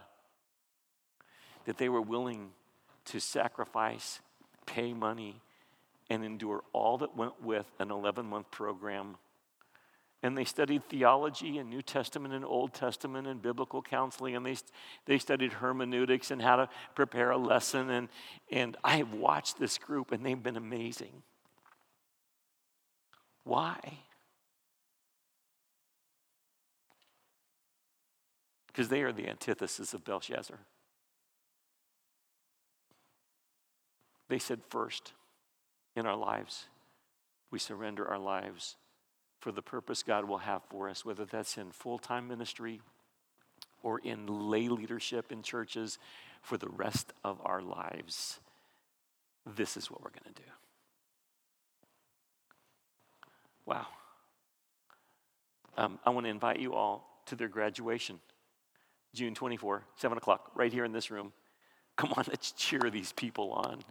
that 1.66 1.78
they 1.78 1.88
were 1.88 2.00
willing 2.00 2.50
to 3.06 3.20
sacrifice, 3.20 4.20
pay 4.64 4.92
money, 4.92 5.40
and 6.08 6.24
endure 6.24 6.62
all 6.72 6.98
that 6.98 7.16
went 7.16 7.42
with 7.42 7.66
an 7.78 7.90
11 7.90 8.26
month 8.26 8.50
program. 8.50 9.16
And 10.22 10.36
they 10.36 10.44
studied 10.44 10.88
theology 10.88 11.58
and 11.58 11.68
New 11.68 11.82
Testament 11.82 12.32
and 12.32 12.44
Old 12.44 12.72
Testament 12.72 13.26
and 13.26 13.42
biblical 13.42 13.82
counseling, 13.82 14.34
and 14.34 14.46
they, 14.46 14.56
they 15.04 15.18
studied 15.18 15.52
hermeneutics 15.52 16.30
and 16.30 16.40
how 16.40 16.56
to 16.56 16.68
prepare 16.94 17.30
a 17.30 17.36
lesson. 17.36 17.90
And, 17.90 18.08
and 18.50 18.76
I 18.82 18.96
have 18.96 19.12
watched 19.12 19.58
this 19.58 19.78
group, 19.78 20.12
and 20.12 20.24
they've 20.24 20.42
been 20.42 20.56
amazing. 20.56 21.22
Why? 23.44 23.78
Because 28.68 28.88
they 28.88 29.02
are 29.02 29.12
the 29.12 29.28
antithesis 29.28 29.94
of 29.94 30.04
Belshazzar. 30.04 30.58
They 34.28 34.38
said, 34.38 34.60
first, 34.68 35.12
in 35.94 36.06
our 36.06 36.16
lives, 36.16 36.66
we 37.50 37.58
surrender 37.58 38.06
our 38.06 38.18
lives 38.18 38.76
for 39.40 39.52
the 39.52 39.62
purpose 39.62 40.02
God 40.02 40.24
will 40.24 40.38
have 40.38 40.62
for 40.68 40.88
us, 40.88 41.04
whether 41.04 41.24
that's 41.24 41.56
in 41.56 41.70
full 41.70 41.98
time 41.98 42.26
ministry 42.26 42.80
or 43.82 44.00
in 44.00 44.26
lay 44.50 44.68
leadership 44.68 45.30
in 45.30 45.42
churches 45.42 45.98
for 46.42 46.58
the 46.58 46.68
rest 46.68 47.12
of 47.22 47.40
our 47.44 47.62
lives. 47.62 48.40
This 49.46 49.76
is 49.76 49.90
what 49.90 50.02
we're 50.02 50.10
going 50.10 50.34
to 50.34 50.42
do. 50.42 50.48
Wow. 53.64 53.86
Um, 55.76 55.98
I 56.04 56.10
want 56.10 56.26
to 56.26 56.30
invite 56.30 56.58
you 56.58 56.74
all 56.74 57.22
to 57.26 57.36
their 57.36 57.48
graduation, 57.48 58.18
June 59.14 59.34
24, 59.34 59.84
7 59.96 60.18
o'clock, 60.18 60.50
right 60.54 60.72
here 60.72 60.84
in 60.84 60.92
this 60.92 61.10
room. 61.10 61.32
Come 61.96 62.12
on, 62.16 62.24
let's 62.28 62.52
cheer 62.52 62.90
these 62.90 63.12
people 63.12 63.52
on. 63.52 63.82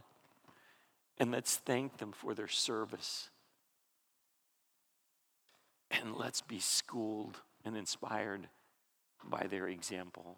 And 1.17 1.31
let's 1.31 1.55
thank 1.57 1.97
them 1.97 2.11
for 2.11 2.33
their 2.33 2.47
service. 2.47 3.29
And 5.91 6.15
let's 6.15 6.41
be 6.41 6.59
schooled 6.59 7.41
and 7.63 7.77
inspired 7.77 8.49
by 9.23 9.47
their 9.47 9.67
example. 9.67 10.37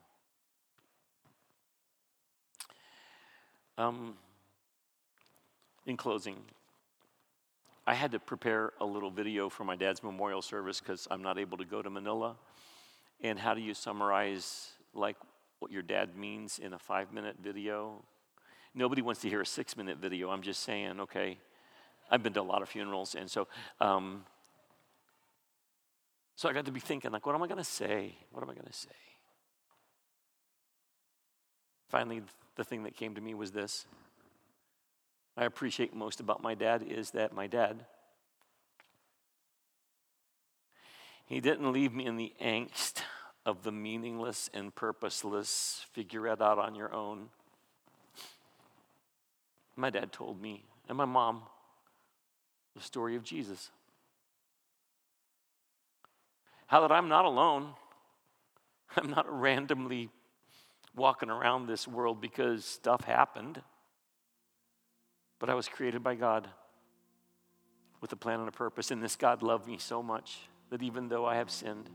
Um, 3.78 4.16
in 5.86 5.98
closing, 5.98 6.38
I 7.86 7.94
had 7.94 8.12
to 8.12 8.20
prepare 8.20 8.74
a 8.80 8.86
little 8.86 9.12
video 9.12 9.50
for 9.50 9.64
my 9.64 9.76
dad's 9.76 10.04
memorial 10.04 10.42
service 10.42 10.80
because 10.80 11.08
I'm 11.10 11.22
not 11.22 11.40
able 11.40 11.58
to 11.58 11.66
go 11.66 11.82
to 11.82 11.90
Manila. 11.90 12.36
And 13.22 13.40
how 13.40 13.54
do 13.54 13.62
you 13.62 13.74
summarize 13.74 14.72
like 14.94 15.16
what 15.60 15.72
your 15.72 15.82
dad 15.82 16.16
means 16.16 16.60
in 16.60 16.74
a 16.74 16.80
five 16.80 17.14
minute 17.14 17.38
video? 17.42 18.04
Nobody 18.78 19.02
wants 19.02 19.22
to 19.22 19.30
hear 19.30 19.42
a 19.42 19.46
six 19.46 19.76
minute 19.76 19.98
video. 19.98 20.30
I'm 20.30 20.44
just 20.44 20.62
saying, 20.62 21.00
okay. 21.00 21.40
I've 22.12 22.22
been 22.22 22.34
to 22.34 22.42
a 22.42 22.44
lot 22.44 22.62
of 22.62 22.70
funerals, 22.70 23.16
and 23.16 23.30
so, 23.30 23.48
um, 23.82 24.24
so 26.36 26.48
I 26.48 26.54
got 26.54 26.66
to 26.66 26.72
be 26.72 26.80
thinking, 26.80 27.12
like, 27.12 27.26
what 27.26 27.34
am 27.34 27.42
I 27.42 27.48
going 27.48 27.58
to 27.58 27.64
say? 27.64 28.16
What 28.32 28.44
am 28.44 28.50
I 28.50 28.54
going 28.54 28.68
to 28.68 28.74
say? 28.74 28.90
Finally, 31.90 32.22
the 32.56 32.64
thing 32.64 32.84
that 32.84 32.96
came 32.96 33.16
to 33.16 33.20
me 33.20 33.34
was 33.34 33.52
this. 33.52 33.88
I 35.36 35.46
appreciate 35.46 35.96
most 35.96 36.20
about 36.20 36.44
my 36.44 36.54
dad 36.54 36.84
is 36.88 37.12
that 37.12 37.34
my 37.34 37.48
dad, 37.48 37.84
he 41.26 41.42
didn't 41.42 41.74
leave 41.74 41.94
me 41.94 42.06
in 42.06 42.16
the 42.16 42.32
angst 42.42 43.02
of 43.44 43.64
the 43.64 43.72
meaningless 43.72 44.52
and 44.54 44.74
purposeless, 44.74 45.84
figure 45.92 46.28
it 46.28 46.42
out 46.42 46.60
on 46.60 46.76
your 46.76 46.94
own 46.94 47.30
my 49.78 49.90
dad 49.92 50.12
told 50.12 50.42
me, 50.42 50.66
and 50.90 50.98
my 50.98 51.06
mom, 51.06 51.44
the 52.76 52.82
story 52.82 53.16
of 53.16 53.24
Jesus. 53.24 53.70
How 56.66 56.82
that 56.82 56.92
I'm 56.92 57.08
not 57.08 57.26
alone. 57.26 57.74
I'm 58.98 59.10
not 59.10 59.26
randomly 59.30 60.10
walking 60.96 61.30
around 61.30 61.68
this 61.68 61.88
world 61.88 62.20
because 62.20 62.66
stuff 62.66 63.04
happened. 63.04 63.62
But 65.40 65.50
I 65.50 65.54
was 65.54 65.68
created 65.68 66.04
by 66.04 66.16
God 66.16 66.48
with 68.02 68.12
a 68.12 68.16
plan 68.16 68.40
and 68.40 68.50
a 68.50 68.52
purpose. 68.52 68.90
And 68.90 69.02
this 69.02 69.16
God 69.16 69.44
loved 69.44 69.68
me 69.68 69.78
so 69.78 70.02
much 70.02 70.40
that 70.72 70.82
even 70.82 71.08
though 71.08 71.26
I 71.26 71.36
have 71.36 71.52
sinned, 71.52 71.90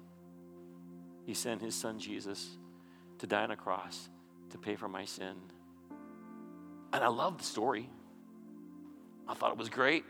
He 1.26 1.34
sent 1.34 1.60
His 1.60 1.74
Son 1.74 1.98
Jesus 1.98 2.56
to 3.18 3.26
die 3.26 3.42
on 3.42 3.50
a 3.50 3.56
cross 3.56 4.08
to 4.50 4.58
pay 4.58 4.76
for 4.76 4.88
my 4.88 5.04
sin 5.04 5.34
and 6.92 7.02
I 7.02 7.08
loved 7.08 7.40
the 7.40 7.44
story. 7.44 7.88
I 9.28 9.34
thought 9.34 9.52
it 9.52 9.58
was 9.58 9.68
great. 9.68 10.04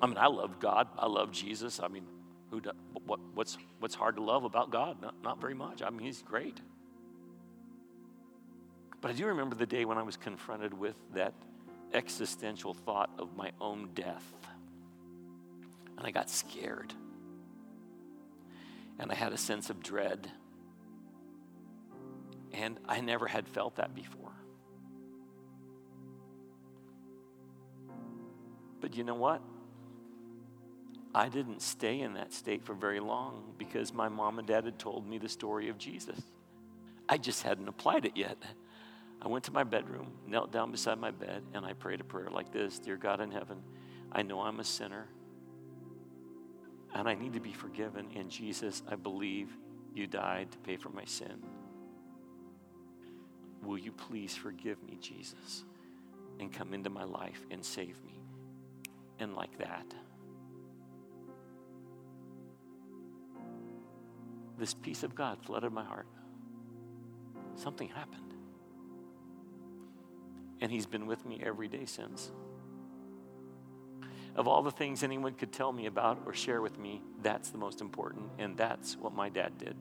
I 0.00 0.06
mean, 0.06 0.18
I 0.18 0.26
love 0.26 0.58
God. 0.60 0.88
I 0.98 1.06
love 1.06 1.32
Jesus. 1.32 1.80
I 1.80 1.88
mean, 1.88 2.04
who 2.50 2.60
do, 2.60 2.72
what, 3.06 3.20
what's, 3.34 3.56
what's 3.78 3.94
hard 3.94 4.16
to 4.16 4.22
love 4.22 4.44
about 4.44 4.70
God? 4.70 5.00
Not, 5.00 5.14
not 5.22 5.40
very 5.40 5.54
much. 5.54 5.82
I 5.82 5.90
mean, 5.90 6.00
He's 6.00 6.22
great. 6.22 6.60
But 9.00 9.10
I 9.10 9.14
do 9.14 9.26
remember 9.26 9.56
the 9.56 9.66
day 9.66 9.84
when 9.84 9.98
I 9.98 10.02
was 10.02 10.16
confronted 10.16 10.72
with 10.74 10.96
that 11.14 11.34
existential 11.92 12.74
thought 12.74 13.10
of 13.18 13.36
my 13.36 13.52
own 13.60 13.90
death. 13.94 14.24
And 15.98 16.06
I 16.06 16.10
got 16.10 16.30
scared. 16.30 16.92
And 18.98 19.10
I 19.10 19.14
had 19.14 19.32
a 19.32 19.38
sense 19.38 19.70
of 19.70 19.82
dread. 19.82 20.30
And 22.52 22.78
I 22.86 23.00
never 23.00 23.26
had 23.26 23.48
felt 23.48 23.76
that 23.76 23.94
before. 23.94 24.32
But 28.80 28.96
you 28.96 29.04
know 29.04 29.14
what? 29.14 29.40
I 31.14 31.28
didn't 31.28 31.60
stay 31.62 32.00
in 32.00 32.14
that 32.14 32.32
state 32.32 32.64
for 32.64 32.74
very 32.74 33.00
long 33.00 33.52
because 33.58 33.92
my 33.92 34.08
mom 34.08 34.38
and 34.38 34.48
dad 34.48 34.64
had 34.64 34.78
told 34.78 35.06
me 35.06 35.18
the 35.18 35.28
story 35.28 35.68
of 35.68 35.78
Jesus. 35.78 36.18
I 37.08 37.18
just 37.18 37.42
hadn't 37.42 37.68
applied 37.68 38.06
it 38.06 38.16
yet. 38.16 38.38
I 39.20 39.28
went 39.28 39.44
to 39.44 39.52
my 39.52 39.62
bedroom, 39.62 40.12
knelt 40.26 40.50
down 40.50 40.72
beside 40.72 40.98
my 40.98 41.10
bed, 41.10 41.42
and 41.54 41.64
I 41.64 41.74
prayed 41.74 42.00
a 42.00 42.04
prayer 42.04 42.28
like 42.30 42.52
this 42.52 42.78
Dear 42.78 42.96
God 42.96 43.20
in 43.20 43.30
heaven, 43.30 43.62
I 44.10 44.22
know 44.22 44.40
I'm 44.40 44.60
a 44.60 44.64
sinner 44.64 45.08
and 46.94 47.08
I 47.08 47.14
need 47.14 47.32
to 47.34 47.40
be 47.40 47.52
forgiven. 47.52 48.08
And 48.16 48.30
Jesus, 48.30 48.82
I 48.90 48.96
believe 48.96 49.56
you 49.94 50.06
died 50.06 50.50
to 50.52 50.58
pay 50.58 50.76
for 50.76 50.90
my 50.90 51.04
sin. 51.04 51.42
Will 53.62 53.78
you 53.78 53.92
please 53.92 54.34
forgive 54.34 54.82
me, 54.82 54.98
Jesus, 55.00 55.64
and 56.40 56.52
come 56.52 56.74
into 56.74 56.90
my 56.90 57.04
life 57.04 57.46
and 57.50 57.64
save 57.64 58.02
me? 58.04 58.20
And 59.20 59.34
like 59.34 59.56
that, 59.58 59.94
this 64.58 64.74
peace 64.74 65.04
of 65.04 65.14
God 65.14 65.38
flooded 65.44 65.72
my 65.72 65.84
heart. 65.84 66.08
Something 67.54 67.88
happened. 67.88 68.34
And 70.60 70.70
He's 70.70 70.86
been 70.86 71.06
with 71.06 71.24
me 71.24 71.40
every 71.44 71.68
day 71.68 71.84
since. 71.86 72.32
Of 74.34 74.48
all 74.48 74.62
the 74.62 74.70
things 74.70 75.02
anyone 75.02 75.34
could 75.34 75.52
tell 75.52 75.72
me 75.72 75.86
about 75.86 76.22
or 76.24 76.32
share 76.32 76.62
with 76.62 76.78
me, 76.78 77.02
that's 77.22 77.50
the 77.50 77.58
most 77.58 77.80
important. 77.80 78.30
And 78.38 78.56
that's 78.56 78.96
what 78.96 79.14
my 79.14 79.28
dad 79.28 79.58
did. 79.58 79.76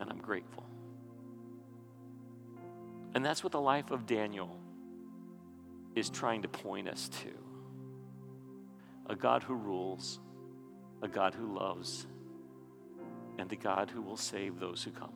And 0.00 0.10
I'm 0.10 0.18
grateful. 0.18 0.64
And 3.14 3.24
that's 3.24 3.44
what 3.44 3.52
the 3.52 3.60
life 3.60 3.90
of 3.90 4.06
Daniel 4.06 4.58
is 5.94 6.10
trying 6.10 6.42
to 6.42 6.48
point 6.48 6.88
us 6.88 7.08
to 7.22 7.30
a 9.06 9.14
God 9.14 9.42
who 9.42 9.54
rules, 9.54 10.18
a 11.02 11.08
God 11.08 11.34
who 11.34 11.54
loves, 11.54 12.06
and 13.38 13.48
the 13.48 13.56
God 13.56 13.90
who 13.90 14.02
will 14.02 14.16
save 14.16 14.58
those 14.58 14.82
who 14.82 14.90
come. 14.90 15.12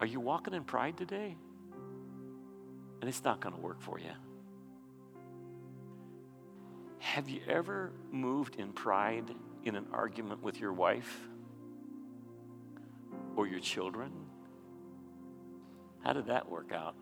Are 0.00 0.06
you 0.06 0.20
walking 0.20 0.54
in 0.54 0.64
pride 0.64 0.96
today? 0.96 1.36
And 3.00 3.08
it's 3.08 3.24
not 3.24 3.40
going 3.40 3.54
to 3.54 3.60
work 3.60 3.80
for 3.80 3.98
you. 3.98 4.10
Have 6.98 7.28
you 7.28 7.40
ever 7.48 7.92
moved 8.10 8.56
in 8.56 8.72
pride 8.72 9.30
in 9.64 9.76
an 9.76 9.86
argument 9.92 10.42
with 10.42 10.60
your 10.60 10.72
wife 10.72 11.28
or 13.36 13.46
your 13.46 13.60
children? 13.60 14.10
How 16.02 16.12
did 16.12 16.26
that 16.26 16.48
work 16.48 16.72
out? 16.72 16.96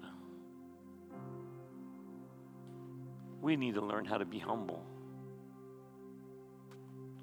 We 3.41 3.57
need 3.57 3.75
to 3.75 3.81
learn 3.81 4.05
how 4.05 4.19
to 4.19 4.25
be 4.25 4.39
humble, 4.39 4.85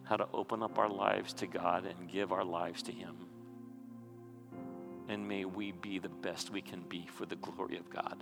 how 0.03 0.17
to 0.17 0.27
open 0.33 0.61
up 0.61 0.77
our 0.77 0.89
lives 0.89 1.33
to 1.35 1.47
God 1.47 1.85
and 1.85 2.11
give 2.11 2.33
our 2.33 2.43
lives 2.43 2.83
to 2.83 2.91
Him. 2.91 3.15
And 5.07 5.27
may 5.27 5.45
we 5.45 5.71
be 5.71 5.97
the 5.97 6.09
best 6.09 6.51
we 6.51 6.61
can 6.61 6.81
be 6.81 7.07
for 7.07 7.25
the 7.25 7.37
glory 7.37 7.77
of 7.77 7.89
God 7.89 8.21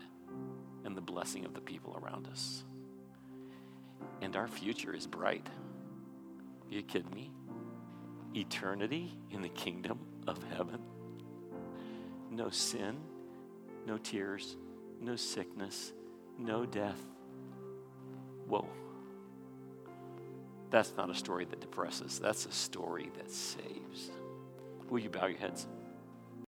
and 0.86 0.96
the 0.96 1.02
blessing 1.02 1.44
of 1.44 1.54
the 1.54 1.60
people 1.60 2.00
around 2.02 2.28
us. 2.28 2.64
And 4.22 4.36
our 4.36 4.48
future 4.48 4.94
is 4.94 5.08
bright. 5.08 5.48
Are 6.70 6.74
you 6.74 6.84
kidding 6.84 7.14
me? 7.14 7.32
Eternity 8.36 9.18
in 9.32 9.42
the 9.42 9.50
kingdom 9.50 10.00
of 10.28 10.44
heaven. 10.56 10.80
No 12.32 12.50
sin, 12.50 12.98
no 13.86 13.98
tears, 13.98 14.58
no 15.02 15.16
sickness, 15.16 15.94
no 16.38 16.66
death. 16.66 17.02
Whoa. 18.48 18.68
That's 20.70 20.94
not 20.98 21.10
a 21.10 21.16
story 21.16 21.46
that 21.46 21.62
depresses, 21.62 22.20
that's 22.20 22.46
a 22.46 22.52
story 22.52 23.10
that 23.18 23.32
saves. 23.32 24.12
Will 24.90 25.00
you 25.00 25.10
bow 25.10 25.28
your 25.28 25.40
heads? 25.40 25.68